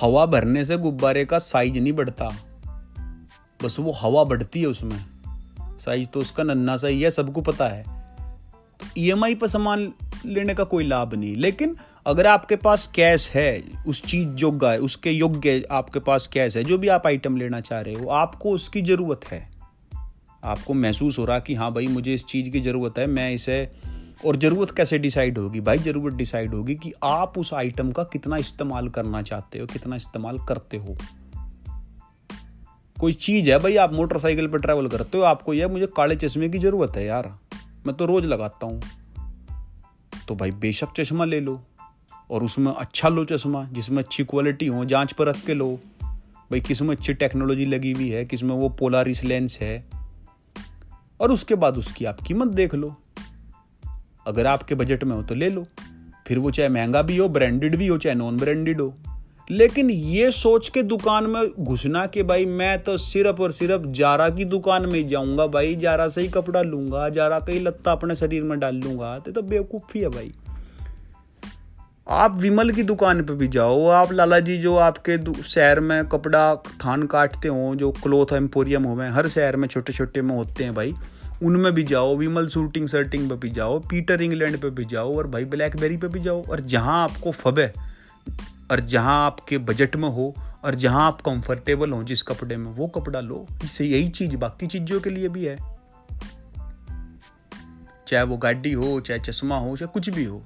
हवा 0.02 0.26
भरने 0.26 0.66
से 0.66 0.78
गुब्बारे 0.78 1.26
का 1.26 1.38
साइज़ 1.38 1.80
नहीं 1.80 1.94
बढ़ता। 1.94 2.30
बस 3.64 3.80
वो 3.80 3.92
हवा 3.92 4.24
बढ़ती 4.24 4.62
है 4.62 4.68
उसमें। 4.68 5.06
साइज़ 5.60 6.08
तो 6.08 6.20
उसका 6.20 6.44
नन्ना 6.44 6.78
सा 6.78 6.88
ही 6.88 7.02
है, 7.02 7.12
सबको 7.12 7.42
पता 7.42 7.68
है। 7.68 7.84
तो 8.80 8.88
ई 8.98 9.12
e 9.12 9.40
पर 9.40 9.48
सामान 9.48 9.94
लेने 10.26 10.54
का 10.54 10.64
कोई 10.64 10.88
लाभ 10.88 11.14
नहीं। 11.14 11.36
लेकिन 11.36 11.78
अगर 12.08 12.28
आपके 12.28 12.56
पास 12.56 12.88
कैश 12.88 13.30
है, 13.30 13.64
उस 13.88 14.04
चीज़ 14.04 14.28
योग्य 14.38 14.68
है, 14.68 14.78
उसके 14.78 15.12
योग्य 15.12 15.68
आपके 15.72 16.00
पास 16.00 16.28
कैश 16.28 16.58
है, 16.58 16.64
जो 16.64 16.78
भी 16.78 16.88
आप 16.88 17.08
आइटम 17.08 17.38
लेना 17.38 17.60
चाह 17.60 17.82
रहे 17.82 17.94
हो, 17.94 18.08
आपको 18.08 18.52
उसकी 18.52 18.82
ज़रूरत 18.82 19.32
है। 19.32 19.50
आपको 20.44 20.74
महसूस 20.74 21.20
हो 21.20 21.26
रहा 21.26 21.40
कि 21.40 21.54
हाँ 21.54 21.74
भाई, 21.74 21.88
मुझे 21.88 22.14
इस 22.14 22.24
चीज़ 22.24 22.50
की 22.50 22.62
ज़रूरत 22.62 23.00
है, 23.00 23.08
मैं 23.08 23.34
इसे 23.34 23.72
और 24.26 24.36
ज़रूरत 24.36 24.72
कैसे 24.72 24.98
डिसाइड 24.98 25.38
होगी? 25.38 25.62
भाई, 25.62 25.78
ज़रूरत 25.78 26.16
डिसाइड 26.16 26.54
होगी 26.54 26.76
कि 26.76 26.94
आप 27.04 27.38
उस 27.38 27.54
आइटम 27.54 27.92
का 27.92 28.04
कितना 28.04 28.38
इस्तेमाल 28.38 28.90
करना 28.90 29.22
चाहते 29.22 29.60
हो, 29.60 29.66
कितना 29.66 29.96
इस्तेमाल 29.96 30.40
करते 30.40 30.78
हो। 30.78 30.98
कोई 33.00 33.14
चीज़ 33.14 33.52
है, 33.52 33.60
भाई, 33.60 33.76
आप 33.76 33.94
मोटरसाइकिल 33.94 34.48
पर 34.48 34.60
ट्रैवल 34.60 34.88
करते 34.88 35.18
हो, 35.18 35.24
आपको 35.24 35.54
यह 35.54 35.68
मुझे 35.68 35.88
काले 35.88 36.16
चश्मे 36.16 36.50
की 36.50 36.60
ज़रूरत 36.60 36.98
है 36.98 37.06
यार। 37.06 37.40
मैं 37.88 37.96
तो 37.96 38.06
रोज़ 38.06 38.26
लगाता 38.26 38.66
हूँ। 38.66 38.82
तो 40.28 40.36
भाई, 40.36 40.52
बेशक 40.52 40.88
चश्मा 40.98 41.26
ले 41.26 41.42
लो 41.42 41.64
और 42.32 42.44
उसमें 42.44 42.74
अच्छा 42.74 43.10
लो 43.10 43.26
चश्मा, 43.26 43.70
जिसमें 43.72 44.04
अच्छी 44.04 44.24
क्वालिटी 44.24 44.68
हो, 44.68 44.86
जाँच 44.86 45.14
पर 45.14 45.28
रख 45.28 45.46
के 45.46 45.54
लो। 45.54 45.80
भाई 46.52 46.62
किसमें 46.62 46.96
अच्छी 46.96 47.14
टेक्नोलॉजी 47.14 47.66
लगी 47.66 47.92
हुई 47.92 48.10
है 48.10 48.26
किसमें 48.26 48.56
वो 48.56 48.70
पोलारिस 48.70 49.24
लेंस 49.24 49.60
है। 49.62 49.86
और 51.20 51.32
उसके 51.32 51.56
बाद 51.56 51.78
उसकी 51.78 52.06
आप 52.06 52.22
कीमत 52.22 52.48
देख 52.48 52.76
लो। 52.76 52.96
अगर 54.28 54.46
आपके 54.46 54.76
बजट 54.76 55.04
में 55.04 55.16
हो 55.16 55.22
तो 55.24 55.36
ले 55.36 55.50
लो। 55.50 55.66
फिर 56.28 56.40
वो 56.40 56.52
चाहे 56.52 56.70
महँगा 56.70 57.02
भी 57.02 57.18
हो 57.18 57.28
ब्रांडेड 57.30 57.76
भी 57.76 57.88
हो 57.88 57.98
चाहे 57.98 58.16
नॉन 58.16 58.38
ब्रांडेड 58.38 58.82
हो। 58.82 58.94
लेकिन 59.52 59.90
ये 59.90 60.30
सोच 60.32 60.70
के 60.70 60.84
दुकान 60.84 61.24
में 61.24 61.52
घुसना 61.60 62.06
कि 62.06 62.24
भाई 62.24 62.46
मैं 62.46 62.78
तो 62.84 62.98
सिर्फ़ 62.98 63.42
और 63.42 63.52
सिर्फ़ 63.52 63.86
जारा 63.92 64.30
की 64.30 64.46
दुकान 64.46 64.86
में 64.86 65.08
जाऊँगा 65.08 65.48
भाई 65.48 65.76
जारा 65.76 66.08
से 66.08 66.22
ही 66.22 66.28
कपड़ा 66.28 66.62
लूँगा 66.62 67.10
जारा 67.10 67.40
का 67.40 67.52
ही 67.52 67.60
लत्ता 67.60 67.92
अपने 67.92 68.16
शरीर 68.16 68.44
में 68.44 68.60
डाल 68.60 68.76
लूँगा 68.76 69.18
तो, 69.20 69.32
तो 69.32 69.42
बेवकूफ़ी 69.42 70.00
है 70.00 70.10
भाई। 70.10 70.32
आप 72.10 72.38
विमल 72.38 72.72
की 72.72 72.84
दुकान 72.84 73.24
पे 73.26 73.34
भी 73.34 73.48
जाओ 73.48 73.86
आप 73.88 74.12
लाला 74.12 74.40
जी 74.40 74.58
जो 74.58 74.76
आपके 74.78 75.44
शहर 75.44 75.80
में 75.80 76.08
कपड़ा 76.08 76.56
थान 76.56 77.04
काटते 77.04 77.48
हो 77.48 77.76
जो 77.76 77.92
क्लोथ 77.92 78.34
एम्पोरियम 78.34 78.84
हो 78.84 78.96
हर 79.12 79.28
शहर 79.28 79.56
में 79.56 79.68
छोटे 79.68 79.94
छोटे 79.94 80.22
में 80.22 80.36
होते 80.36 80.64
हैं 80.64 80.74
भाई 80.74 80.94
उनमें 81.44 81.74
भी 81.74 81.84
जाओ, 81.84 82.16
विमल 82.16 82.48
शूटिंग 82.48 82.88
सर्टिंग 82.88 83.30
पे 83.30 83.36
भी 83.36 83.50
जाओ, 83.50 83.80
पीटर 83.80 84.22
इंग्लैंड 84.22 84.62
पे 84.62 84.70
भी 84.70 84.86
जाओ, 84.86 85.18
और 85.18 85.28
भाई 85.28 85.46
ब्लैकबेरी 85.46 85.98
पे 85.98 86.08
भी 86.08 86.20
जाओ, 86.20 86.46
और 86.46 86.60
जहाँ 86.60 87.04
आपको 87.04 87.32
फबे 87.32 87.72
और 88.72 88.80
जहाँ 88.80 89.26
आपके 89.26 89.58
बजट 89.58 89.96
में 89.96 90.10
हो, 90.10 90.36
और 90.66 90.76
जहाँ 90.76 91.08
आप 91.08 91.22
कंफर्टेबल 91.22 91.92
हो 91.92 92.04
जिस 92.04 92.22
कपड़े 92.22 92.58
में, 92.58 92.72
वो 92.72 92.88
कपड़ा 92.88 93.20
लो। 93.20 93.48
इससे 93.64 93.86
यही 93.86 94.10
चीज़, 94.10 94.36
बाकी 94.36 94.68
चीज़ों 94.68 95.00
के 95.00 95.10
लिए 95.10 95.30
भी 95.30 95.46
है। 95.46 95.58
चाहे 98.08 98.24
वो 98.24 98.38
गाड़ी 98.38 98.72
हो, 98.72 99.00
चाहे 99.00 99.20
चश्मा 99.20 99.58
हो, 99.58 99.78
चाहे 99.78 99.92
कुछ 99.94 100.10
भी 100.10 100.24
हो। 100.24 100.46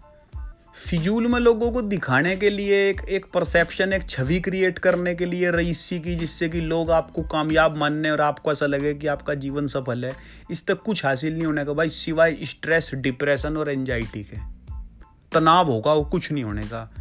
फिजूल 0.80 1.28
में 1.28 1.39
लोगों 1.39 1.72
को 1.72 1.82
दिखाने 1.82 2.36
के 2.36 2.50
लिए 2.50 2.89
एक 2.89 3.02
एक 3.10 3.26
परसेप्शन 3.34 3.94
एक 3.94 4.10
छवि 4.10 4.39
क्रिएट 4.39 4.78
करने 4.80 5.15
के 5.15 5.26
लिए 5.26 5.52
रईसी 5.52 6.00
की, 6.00 6.15
जिससे 6.15 6.50
कि 6.50 6.62
लोग 6.62 6.92
आपको 6.92 7.22
कामयाब 7.22 7.76
मानने 7.78 8.12
और 8.12 8.22
आपको 8.22 8.52
ऐसा 8.52 8.65
लगे 8.65 8.94
कि 8.94 9.08
आपका 9.08 9.34
जीवन 9.34 9.68
सफल 9.68 10.06
है। 10.06 10.15
इस 10.52 10.65
तक 10.68 10.82
कुछ 10.82 11.06
हासिल 11.06 11.34
नहीं 11.34 11.46
होने 11.46 11.65
का, 11.65 11.74
भाई, 11.74 11.89
सिवाय 11.89 12.38
स्ट्रेस 12.44 12.92
डिप्रेशन 12.96 13.58
और 13.58 13.70
एंजाइटी 13.70 14.24
के। 14.24 14.38
तनाव 15.32 15.68
होगा 15.68 15.94
वो 15.94 16.04
कुछ 16.04 16.32
नहीं 16.32 16.44
होने 16.44 16.62
का। 16.62 16.92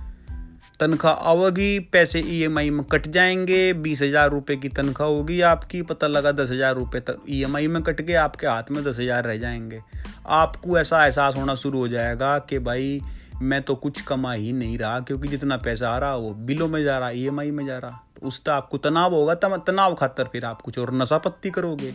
तनख्वाह 0.80 1.12
आवेगी 1.12 1.78
पैसे 1.78 2.20
ई 2.20 2.38
ईएमआई 2.38 2.70
में 2.70 2.84
कट 2.84 3.06
जाएँगे, 3.08 3.72
बीस 3.72 4.02
हज़ार 4.02 4.30
रुपये 4.30 4.56
की 4.56 4.68
तनख्वाह 4.68 5.08
होगी 5.08 5.40
आपकी, 5.40 5.82
पता 5.82 6.06
लगा 6.06 6.32
दस 6.32 6.50
हज़ार 6.50 6.74
रुपये 6.74 7.02
ईएमआई 7.28 7.66
में 7.66 7.82
कट 7.82 8.00
के 8.06 8.14
आपके 8.14 8.46
हाथ 8.46 8.70
में 8.70 8.82
दस 8.84 8.98
हज़ार 9.00 9.24
रह 9.24 9.36
जाएँगे। 9.36 9.80
आपको 10.26 10.78
ऐसा 10.78 11.04
एहसास 11.04 11.36
होना 11.36 11.54
शुरू 11.54 11.78
हो 11.78 11.88
जाएगा 11.88 12.38
कि 12.38 12.58
भाई 12.58 13.00
मैं 13.42 13.62
तो 13.62 13.74
कुछ 13.74 14.00
कमा 14.00 14.32
ही 14.32 14.52
नहीं 14.52 14.78
रहा, 14.78 15.00
क्योंकि 15.00 15.28
जितना 15.28 15.56
पैसा 15.56 15.90
आ 15.90 15.98
रहा 15.98 16.14
वो 16.14 16.34
बिलों 16.34 16.68
में 16.68 16.84
जा 16.84 16.98
रहा 16.98 17.10
ईएमआई 17.10 17.50
में 17.50 17.66
जा 17.66 17.78
रहा। 17.78 17.90
तो 17.90 18.26
उसका 18.26 18.54
आपको 18.54 18.78
तनाव 18.78 19.14
होगा 19.14 19.34
तब 19.34 19.64
तनाव 19.66 19.94
खातर 19.94 20.24
फिर 20.24 20.44
आप 20.44 20.62
कुछ 20.62 20.78
और 20.78 20.94
नशा 20.94 21.18
पत्ती 21.18 21.50
करोगे। 21.50 21.94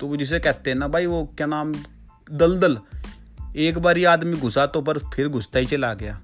तो 0.00 0.06
वो 0.06 0.16
जिसे 0.16 0.40
कहते 0.40 0.70
हैं 0.70 0.78
ना 0.78 0.88
भाई, 0.88 1.06
वो 1.06 1.34
क्या 1.36 1.46
नाम, 1.46 1.74
दलदल। 2.30 2.78
एक 3.56 3.78
बार 3.78 3.96
ही 3.96 4.04
आदमी 4.04 4.36
घुसा 4.36 4.66
तो 4.66 4.82
पर 4.82 4.98
फिर 4.98 5.28
घुसता 5.28 5.58
ही 5.58 5.66
चला 5.66 5.94
गया। 5.94 6.20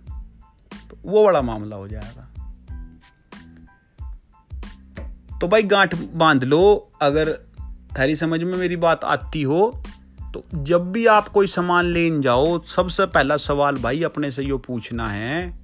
तो 0.90 0.98
वो 1.02 1.24
बड़ा 1.24 1.42
मामला 1.42 1.76
हो 1.76 1.88
जाएगा। 1.88 2.24
तो 5.38 5.48
भाई 5.48 5.62
गांठ 5.62 5.94
बाँध 5.94 6.44
लो, 6.44 6.90
अगर 7.00 7.38
थारी 7.98 8.16
समझ 8.16 8.42
में 8.42 8.58
मेरी 8.58 8.76
बात 8.76 9.04
आती 9.04 9.42
हो 9.42 9.82
तो 10.34 10.44
जब 10.54 10.92
भी 10.92 11.06
आप 11.06 11.28
कोई 11.28 11.46
सामान 11.46 11.84
लेन 11.84 12.20
जाओ, 12.20 12.64
सबसे 12.64 13.06
पहला 13.06 13.36
सवाल 13.36 13.76
भाई 13.76 14.02
अपने 14.02 14.30
से 14.30 14.42
यो 14.42 14.58
पूछना 14.58 15.08
है 15.08 15.58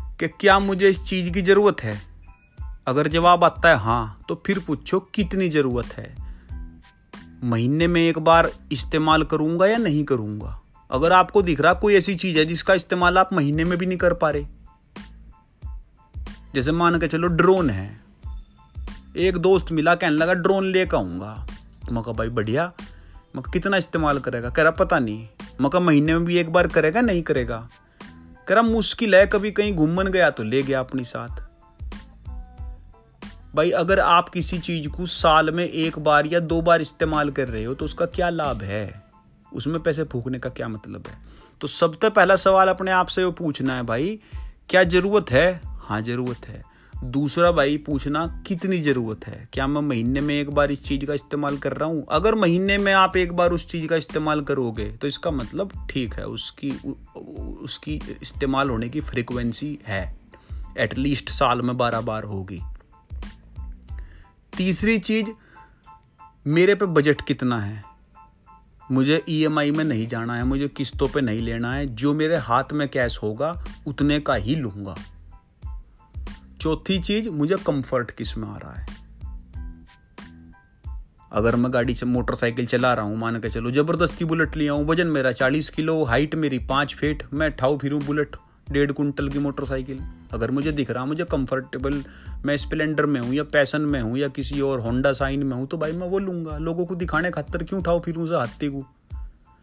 कि 0.00 0.28
क्या 0.28 0.58
मुझे 0.58 0.88
इस 0.88 1.04
चीज़ 1.04 1.30
की 1.30 1.42
ज़रूरत 1.42 1.76
है? 1.82 2.02
अगर 2.86 3.08
जवाब 3.08 3.44
आता 3.44 3.68
है 3.68 3.76
हाँ 3.76 4.20
तो 4.28 4.42
फिर 4.46 4.58
पूछो 4.58 5.00
कितनी 5.00 5.48
ज़रूरत 5.48 5.86
है? 5.86 6.16
महीने 7.44 7.86
में 7.86 8.08
एक 8.08 8.18
बार 8.18 8.50
इस्तेमाल 8.72 9.22
करूँगा 9.22 9.66
या 9.66 9.76
नहीं 9.76 10.04
करूँगा? 10.04 10.62
अगर 10.90 11.12
आपको 11.12 11.42
दिख 11.42 11.60
रहा 11.60 11.72
कोई 11.72 11.94
ऐसी 11.94 12.14
चीज़ 12.14 12.38
है 12.38 12.44
जिसका 12.44 12.74
इस्तेमाल 12.74 13.18
आप 13.18 13.30
महीने 13.32 13.64
में 13.64 13.78
भी 13.78 13.86
नहीं 13.86 13.98
कर 13.98 14.14
पा 14.14 14.30
रहे? 14.30 14.44
जैसे 16.54 16.72
मान 16.72 17.00
के 17.00 17.08
चलो 17.08 17.28
ड्रोन 17.28 17.70
है। 17.70 18.00
एक 19.16 19.36
दोस्त 19.36 19.72
मिला, 19.72 19.94
कहने 19.94 20.16
लगा, 20.16 20.32
ड्रोन 20.32 20.64
लेकर 20.64 20.96
आऊँगा। 20.96 21.46
मैं 21.92 22.02
कहा, 22.02 22.12
भाई 22.12 22.28
बढ़िया। 22.28 22.72
मैं 23.36 23.42
कितना 23.52 23.76
इस्तेमाल 23.76 24.18
करेगा? 24.18 24.50
कह 24.50 24.62
रहा, 24.62 24.70
पता 24.70 24.98
नहीं। 24.98 25.28
मैं 25.60 25.70
कहा 25.70 25.80
महीने 25.80 26.12
में 26.12 26.24
भी 26.24 26.36
एक 26.36 26.52
बार 26.52 26.66
करेगा, 26.66 27.00
नहीं 27.00 27.22
करेगा? 27.22 27.68
कह 28.48 28.54
रहा, 28.54 28.62
मुश्किल 28.62 29.14
है, 29.14 29.26
कभी 29.26 29.50
कहीं 29.50 29.76
घूमन 29.76 30.06
गया 30.06 30.30
तो 30.30 30.42
ले 30.42 30.62
गया 30.62 30.80
अपनी 30.80 31.04
साथ। 31.04 31.52
भाई, 33.54 33.70
अगर 33.70 34.00
आप 34.00 34.28
किसी 34.28 34.58
चीज़ 34.58 34.88
को 34.88 35.06
साल 35.06 35.50
में 35.50 35.68
एक 35.68 35.98
बार 35.98 36.26
या 36.26 36.40
दो 36.40 36.62
बार 36.62 36.80
इस्तेमाल 36.80 37.30
कर 37.30 37.48
रहे 37.48 37.64
हो 37.64 37.74
तो 37.74 37.84
उसका 37.84 38.06
क्या 38.06 38.30
लाभ 38.30 38.62
है? 38.62 39.02
उसमें 39.52 39.80
पैसे 39.80 40.04
फूकने 40.04 40.38
का 40.38 40.50
क्या 40.50 40.68
मतलब 40.68 41.04
है? 41.08 41.18
तो 41.60 41.66
सबसे 41.66 42.10
पहला 42.10 42.36
सवाल 42.36 42.68
अपने 42.68 42.90
आप 42.90 43.06
से 43.06 43.24
वो 43.24 43.32
पूछना 43.32 43.74
है, 43.76 43.82
भाई, 43.82 44.20
क्या 44.68 44.82
ज़रूरत 44.82 45.30
है? 45.30 45.60
हाँ 45.64 46.02
ज़रूरत 46.02 46.48
है। 46.48 46.71
दूसरा 47.04 47.50
भाई 47.52 47.76
पूछना, 47.76 48.26
कितनी 48.46 48.78
ज़रूरत 48.80 49.26
है? 49.26 49.48
क्या 49.52 49.66
मैं 49.66 49.80
महीने 49.80 50.20
में 50.20 50.34
एक 50.34 50.50
बार 50.50 50.70
इस 50.70 50.84
चीज़ 50.84 51.04
का 51.04 51.14
इस्तेमाल 51.14 51.56
कर 51.58 51.72
रहा 51.72 51.88
हूँ? 51.88 52.04
अगर 52.10 52.34
महीने 52.34 52.78
में 52.78 52.92
आप 52.92 53.16
एक 53.16 53.32
बार 53.32 53.52
उस 53.52 53.66
चीज़ 53.68 53.86
का 53.86 53.96
इस्तेमाल 53.96 54.40
करोगे 54.40 54.84
तो 54.92 55.06
इसका 55.06 55.30
मतलब 55.30 55.72
ठीक 55.90 56.14
है, 56.14 56.26
उसकी 56.26 56.70
उसकी 57.62 58.00
इस्तेमाल 58.22 58.70
होने 58.70 58.88
की 58.88 59.00
फ्रीक्वेंसी 59.00 59.78
है। 59.86 60.16
एटलीस्ट 60.78 61.28
साल 61.28 61.62
में 61.62 61.76
बारह 61.76 62.00
बार 62.00 62.24
होगी। 62.24 62.60
तीसरी 64.56 64.98
चीज़, 64.98 65.30
मेरे 66.46 66.74
पे 66.74 66.86
बजट 66.86 67.20
कितना 67.20 67.60
है? 67.60 67.82
मुझे 68.90 69.22
ईएमआई 69.28 69.70
e 69.72 69.76
में 69.76 69.84
नहीं 69.84 70.06
जाना 70.08 70.34
है, 70.34 70.44
मुझे 70.44 70.68
किस्तों 70.68 71.08
पे 71.08 71.20
नहीं 71.20 71.40
लेना 71.40 71.72
है। 71.74 71.86
जो 71.86 72.14
मेरे 72.14 72.36
हाथ 72.36 72.72
में 72.72 72.88
कैश 72.88 73.18
होगा, 73.22 73.64
उतने 73.86 74.20
का 74.20 74.34
ही 74.34 74.54
लूँगा। 74.54 74.96
चौथी 76.62 76.98
चीज़ 76.98 77.28
मुझे 77.28 77.56
कंफर्ट 77.56 78.10
किसमें 78.10 78.48
आ 78.48 78.56
रहा 78.56 78.72
है? 78.72 78.86
अगर 81.32 81.56
मैं 81.56 81.72
गाड़ी 81.74 81.94
से 81.94 82.06
मोटरसाइकिल 82.06 82.66
चला 82.66 82.92
रहा 82.94 83.04
हूँ, 83.04 83.16
मान 83.18 83.38
के 83.40 83.48
चलो, 83.50 83.70
ज़बरदस्ती 83.70 84.24
बुलेट 84.24 84.56
लिया 84.56 84.72
हूँ 84.72 84.86
वज़न 84.86 85.06
मेरा 85.06 85.32
चालीस 85.32 85.70
किलो 85.70 86.04
हाइट 86.04 86.34
मेरी 86.34 86.58
पाँच 86.58 86.94
फीट 86.94 87.22
मैं 87.32 87.50
ठाऊ 87.50 87.78
फिरूं 87.78 88.00
बुलेट 88.04 88.36
डेढ़ 88.70 88.92
कुंटल 88.92 89.28
की 89.28 89.38
मोटरसाइकिल 89.38 90.00
अगर 90.32 90.50
मुझे 90.50 90.72
दिख 90.72 90.90
रहा, 90.90 91.04
मुझे 91.04 91.24
कंफर्टेबल 91.24 92.02
मैं 92.46 92.56
स्प्लेंडर 92.56 93.06
में 93.06 93.20
हूँ 93.20 93.34
या 93.34 93.44
पैसन 93.44 93.80
में 93.80 94.00
हूँ 94.00 94.18
या 94.18 94.28
किसी 94.28 94.60
और 94.60 94.80
होंडा 94.80 95.12
साइन 95.12 95.42
में 95.42 95.56
हूँ 95.56 95.66
तो 95.66 95.78
भाई 95.78 95.92
मैं 95.92 96.08
वो 96.08 96.18
लूँगा। 96.18 96.58
लोगों 96.58 96.86
को 96.86 96.94
दिखाने 96.94 97.30
खातर 97.30 97.62
क्यों 97.64 97.80
उठाओ 97.80 98.00
फिर 98.00 98.18
हाथी 98.18 98.68
को? 98.68 98.86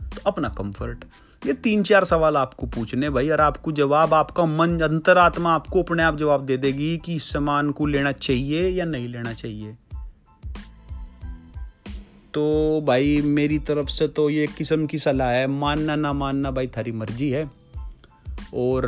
तो 0.02 0.22
अपना 0.28 0.50
कंफर्ट 0.50 1.06
ये 1.46 1.54
तीन 1.54 1.84
चार 1.84 2.04
सवाल 2.04 2.38
आपको 2.38 2.68
पूछने 2.68 3.10
भाई, 3.10 3.30
और 3.30 3.42
आपको 3.42 3.72
जवाब, 3.72 4.14
आपका 4.14 4.46
मन, 4.46 4.80
अंतरात्मा 4.80 5.54
आपको 5.54 5.84
अपने 5.84 6.04
आप 6.04 6.18
जवाब 6.18 6.46
दे 6.46 6.58
देगी 6.58 6.98
कि 6.98 7.16
इस 7.16 7.32
सामान 7.32 7.72
को 7.72 7.86
लेना 7.86 8.12
चाहिए 8.12 8.70
या 8.70 8.86
नहीं 8.86 9.08
लेना 9.08 9.34
चाहिए। 9.34 9.76
तो 12.34 12.82
भाई, 12.82 13.22
मेरी 13.22 13.60
तरफ़ 13.60 13.88
से 13.88 14.08
तो 14.08 14.30
ये 14.30 14.48
किस्म 14.48 14.86
की 14.86 14.98
सलाह 14.98 15.30
है, 15.30 15.48
मानना 15.48 15.96
ना 15.96 16.14
मानना 16.14 16.52
भाई, 16.52 16.68
थारी 16.68 16.92
मर्ज़ी 16.92 17.30
है। 17.30 17.52
और 18.54 18.88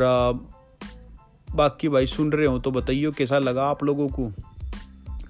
बाकी 1.54 1.88
भाई, 1.88 2.06
सुन 2.06 2.32
रहे 2.32 2.46
हो 2.46 2.58
तो 2.58 2.70
बताइए 2.70 3.10
कैसा 3.18 3.38
लगा 3.38 3.64
आप 3.64 3.84
लोगों 3.84 4.08
को। 4.08 4.32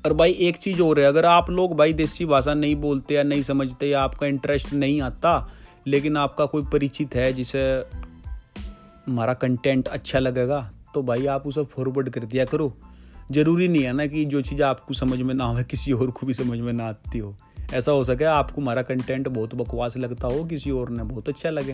और 0.06 0.12
भाई, 0.12 0.32
एक 0.32 0.56
चीज़ 0.56 0.82
और 0.82 1.00
है, 1.00 1.06
अगर 1.06 1.24
आप 1.24 1.50
लोग 1.50 1.76
भाई 1.76 1.92
देसी 1.92 2.24
भाषा 2.24 2.54
नहीं 2.54 2.76
बोलते 2.76 3.14
या 3.14 3.22
नहीं 3.22 3.42
समझते 3.42 3.88
या 3.88 4.02
आपका 4.02 4.26
इंटरेस्ट 4.26 4.72
नहीं 4.72 5.02
आता 5.02 5.50
लेकिन 5.86 6.16
आपका 6.16 6.46
कोई 6.46 6.64
परिचित 6.72 7.14
है 7.14 7.32
जिसे 7.32 7.84
हमारा 9.06 9.34
कंटेंट 9.34 9.88
अच्छा 9.88 10.18
लगेगा 10.18 10.72
तो 10.94 11.02
भाई 11.02 11.26
आप 11.26 11.46
उसे 11.46 11.64
फॉरवर्ड 11.64 12.10
कर 12.10 12.20
दिया 12.20 12.44
करो। 12.44 12.76
ज़रूरी 13.30 13.68
नहीं 13.68 13.82
है 13.82 13.92
ना 13.92 14.06
कि 14.06 14.24
जो 14.24 14.42
चीज़ 14.42 14.62
आपको 14.62 14.94
समझ 14.94 15.22
में 15.22 15.34
ना 15.34 15.46
आए 15.46 15.64
किसी 15.64 15.92
और 15.92 16.10
को 16.10 16.26
भी 16.26 16.34
समझ 16.34 16.58
में 16.58 16.72
ना 16.72 16.88
आती 16.88 17.18
हो। 17.18 17.36
ऐसा 17.72 17.92
हो 17.92 18.04
सके 18.04 18.24
आपको 18.24 18.60
हमारा 18.60 18.82
कंटेंट 18.82 19.28
बहुत 19.28 19.54
बकवास 19.54 19.96
लगता 19.96 20.28
हो, 20.28 20.44
किसी 20.44 20.70
और 20.70 20.90
ने 20.90 21.02
बहुत 21.02 21.28
अच्छा 21.28 21.50
लगे। 21.50 21.72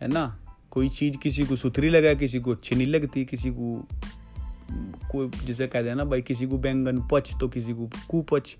है 0.00 0.08
ना? 0.08 0.38
कोई 0.70 0.88
चीज़ 0.88 1.16
किसी 1.16 1.46
को 1.46 1.56
सुथरी 1.56 1.88
लगा, 1.88 2.14
किसी 2.14 2.40
को 2.40 2.50
अच्छी 2.50 2.76
नहीं 2.76 2.86
लगती, 2.86 3.24
किसी 3.24 3.50
को, 3.50 3.88
कोई, 5.12 5.30
जैसे 5.44 5.66
कह 5.66 5.82
देना 5.82 6.04
भाई, 6.04 6.22
किसी 6.22 6.46
को 6.46 6.58
बैंगन 6.58 7.08
पच 7.12 7.32
तो 7.40 7.48
किसी 7.48 7.72
को 7.72 7.90
कुपच। 8.08 8.56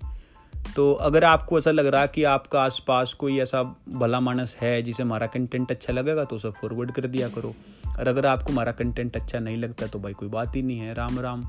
तो 0.75 0.93
अगर 0.93 1.23
आपको 1.23 1.57
ऐसा 1.57 1.71
लग 1.71 1.85
रहा 1.85 2.05
कि 2.05 2.23
आपका 2.23 2.61
आसपास 2.61 3.13
कोई 3.13 3.39
ऐसा 3.39 3.63
भला 3.89 4.19
मानस 4.19 4.55
है 4.61 4.81
जिसे 4.81 5.03
हमारा 5.03 5.27
कंटेंट 5.27 5.71
अच्छा 5.71 5.93
लगेगा 5.93 6.23
तो 6.23 6.35
उसे 6.35 6.49
फॉरवर्ड 6.51 6.91
कर 6.91 7.07
दिया 7.07 7.29
करो। 7.29 7.53
और 7.99 8.07
अगर 8.07 8.25
आपको 8.25 8.51
हमारा 8.51 8.71
कंटेंट 8.71 9.15
अच्छा 9.15 9.39
नहीं 9.39 9.57
लगता 9.57 9.87
तो 9.87 9.99
भाई 9.99 10.13
कोई 10.13 10.29
बात 10.29 10.55
ही 10.55 10.61
नहीं 10.61 10.79
है। 10.79 10.93
राम 10.93 11.19
राम। 11.19 11.43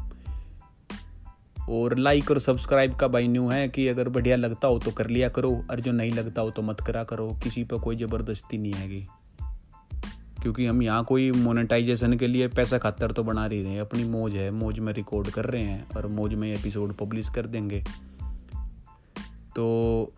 और 1.71 1.97
लाइक 1.99 2.31
और 2.31 2.39
सब्सक्राइब 2.39 2.95
का 2.95 3.09
भाई 3.09 3.29
न्यू 3.29 3.49
है 3.49 3.69
कि 3.69 3.89
अगर 3.89 4.09
बढ़िया 4.09 4.37
लगता 4.37 4.69
हो 4.69 4.79
तो 4.79 4.91
कर 4.91 5.07
लिया 5.07 5.29
करो, 5.29 5.65
और 5.71 5.81
जो 5.81 5.93
नहीं 5.93 6.13
लगता 6.13 6.43
हो 6.43 6.51
तो 6.51 6.63
मत 6.63 6.81
करा 6.81 7.05
करो। 7.05 7.29
किसी 7.43 7.65
पर 7.65 7.79
कोई 7.79 7.97
ज़बरदस्ती 7.97 8.59
नहीं 8.59 8.73
हैगी। 8.73 9.07
क्योंकि 10.43 10.67
हम 10.67 10.83
यहाँ 10.83 11.05
कोई 11.05 11.31
मोनेटाइजेशन 11.33 12.17
के 12.17 12.27
लिए 12.27 12.49
पैसा 12.49 12.79
खातर 12.79 13.11
तो 13.11 13.23
बना 13.23 13.47
रही 13.47 13.63
रहे 13.63 13.73
हैं। 13.73 13.81
अपनी 13.81 14.05
मौज 14.05 14.35
है, 14.35 14.51
मौज 14.51 14.79
में 14.79 14.93
रिकॉर्ड 14.93 15.31
कर 15.31 15.45
रहे 15.45 15.63
हैं, 15.63 15.87
और 15.97 16.07
मौज 16.07 16.35
में 16.35 16.53
एपिसोड 16.55 16.93
पब्लिश 16.93 17.29
कर 17.29 17.47
देंगे। 17.47 17.85
तो 19.57 20.13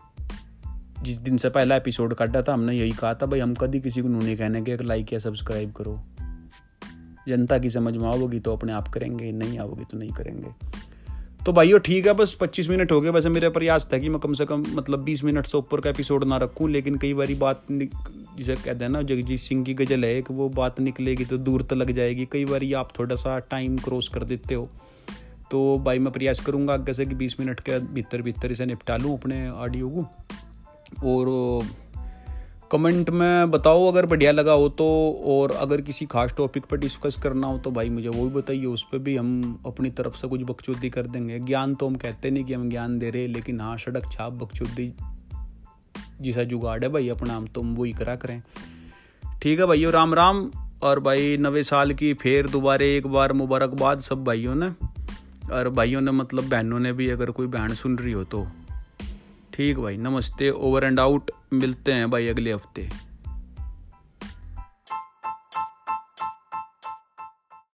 जिस 1.03 1.17
दिन 1.17 1.37
से 1.37 1.49
पहला 1.49 1.75
एपिसोड 1.75 2.13
काटा 2.13 2.41
था, 2.41 2.53
हमने 2.53 2.75
यही 2.75 2.91
कहा 2.91 3.13
था, 3.13 3.25
भाई, 3.25 3.39
हम 3.39 3.53
कभी 3.53 3.79
किसी 3.79 4.01
को 4.01 4.07
नहीं 4.07 4.37
कहने 4.37 4.61
के 4.61 4.77
लाइक 4.83 5.13
या 5.13 5.19
सब्सक्राइब 5.19 5.71
करो। 5.71 6.01
जनता 7.27 7.57
की 7.57 7.69
समझ 7.69 7.97
में 7.97 8.07
आओगी 8.07 8.39
तो 8.39 8.53
अपने 8.53 8.71
आप 8.71 8.87
करेंगे, 8.87 9.31
नहीं 9.31 9.59
आओगी 9.59 9.83
तो 9.83 9.97
नहीं 9.97 10.11
करेंगे। 10.11 10.47
तो 11.45 11.53
भाइयों 11.53 11.79
ठीक 11.79 12.07
है, 12.07 12.13
बस 12.13 12.37
25 12.41 12.69
मिनट 12.69 12.91
हो 12.91 13.01
गए। 13.01 13.09
वैसे 13.09 13.29
मेरा 13.29 13.49
प्रयास 13.49 13.89
था 13.93 13.97
कि 13.97 14.09
मैं 14.09 14.19
कम 14.19 14.33
से 14.33 14.45
कम 14.45 14.65
मतलब 14.69 15.03
20 15.03 15.23
मिनट 15.23 15.45
से 15.45 15.57
ऊपर 15.57 15.81
का 15.81 15.89
एपिसोड 15.89 16.23
ना 16.23 16.37
रखूँ, 16.37 16.69
लेकिन 16.69 16.97
कई 16.97 17.13
बारी 17.13 17.35
बात 17.35 17.63
जिसे 17.71 18.55
कहते 18.55 18.83
हैं 18.83 18.89
ना, 18.89 19.01
जगजीत 19.01 19.39
सिंह 19.39 19.65
की 19.65 19.73
गज़ल 19.73 20.05
है 20.05 20.21
कि 20.21 20.33
वो 20.33 20.49
बात 20.49 20.79
निकलेगी 20.79 21.25
तो 21.25 21.37
दूर 21.37 21.61
तक 21.61 21.73
लग 21.73 21.91
जाएगी। 21.91 22.25
कई 22.25 22.45
बार 22.45 22.73
आप 22.75 22.89
थोड़ा 22.99 23.15
सा 23.15 23.39
टाइम 23.39 23.77
क्रॉस 23.77 24.07
कर 24.07 24.23
देते 24.23 24.55
हो। 24.55 24.69
तो 25.51 25.77
भाई 25.79 25.99
मैं 25.99 26.13
प्रयास 26.13 26.39
करूँगा 26.39 26.73
आगे 26.73 26.93
से 26.93 27.05
कि 27.05 27.15
बीस 27.15 27.39
मिनट 27.39 27.59
के 27.59 27.79
भीतर 27.93 28.21
भीतर 28.21 28.51
इसे 28.51 28.65
निपटा 28.65 28.97
लूँ 28.97 29.17
अपने 29.17 29.49
ऑडियो 29.49 29.89
को। 29.89 30.01
और 31.05 31.65
कमेंट 32.71 33.09
में 33.09 33.51
बताओ 33.51 33.87
अगर 33.87 34.05
बढ़िया 34.05 34.31
लगा 34.31 34.51
हो 34.51 34.67
तो 34.69 34.85
और 35.25 35.51
अगर 35.51 35.81
किसी 35.81 36.05
खास 36.05 36.33
टॉपिक 36.37 36.65
पर 36.65 36.77
डिस्कस 36.77 37.17
करना 37.23 37.47
हो 37.47 37.57
तो 37.57 37.71
भाई 37.71 37.89
मुझे 37.89 38.09
वो 38.09 38.23
भी 38.23 38.33
बताइए, 38.35 38.65
उस 38.65 38.83
पर 38.83 38.97
भी 38.97 39.15
हम 39.17 39.63
अपनी 39.65 39.89
तरफ़ 39.89 40.15
से 40.15 40.27
कुछ 40.27 40.41
बकचोदी 40.41 40.89
कर 40.89 41.07
देंगे। 41.07 41.39
ज्ञान 41.39 41.75
तो 41.75 41.87
हम 41.87 41.95
कहते 41.95 42.29
नहीं 42.29 42.43
कि 42.43 42.53
हम 42.53 42.69
ज्ञान 42.69 42.97
दे 42.99 43.09
रहे, 43.09 43.27
लेकिन 43.27 43.61
हाँ 43.61 43.77
सड़क 43.77 44.11
छाप 44.11 44.33
बकचोदी 44.33 44.93
जिसा 46.21 46.43
जुगाड़ 46.43 46.83
है 46.83 46.89
भाई, 46.89 47.09
अपना 47.09 47.35
हम 47.35 47.47
तो 47.47 47.61
हम 47.61 47.75
वही 47.75 47.91
करा 47.93 48.15
करें। 48.15 48.41
ठीक 49.41 49.59
है 49.59 49.65
भाइयों 49.65 49.93
राम 49.93 50.13
राम। 50.13 50.49
और 50.81 50.99
भाई 50.99 51.37
नवे 51.37 51.63
साल 51.63 51.93
की 51.93 52.13
फिर 52.13 52.47
दोबारा, 52.47 52.85
एक 52.85 53.07
बार 53.07 53.33
मुबारकबाद 53.33 53.99
सब 53.99 54.23
भाइयों 54.23 54.55
ने। 54.55 54.69
और 55.53 55.69
भाइयों 55.69 56.01
ने 56.01 56.11
मतलब 56.11 56.49
बहनों 56.49 56.79
ने 56.79 56.93
भी 56.93 57.09
अगर 57.09 57.31
कोई 57.31 57.47
बहन 57.47 57.73
सुन 57.73 57.97
रही 57.97 58.11
हो 58.11 58.23
तो। 58.23 58.47
ठीक 59.53 59.77
भाई, 59.79 59.97
नमस्ते 59.97 60.49
ओवर 60.49 60.83
एंड 60.83 60.99
आउट 60.99 61.31
मिलते 61.53 61.93
हैं 61.93 62.09
भाई 62.11 62.27
अगले 62.27 62.53
हफ़्ते। 62.53 62.89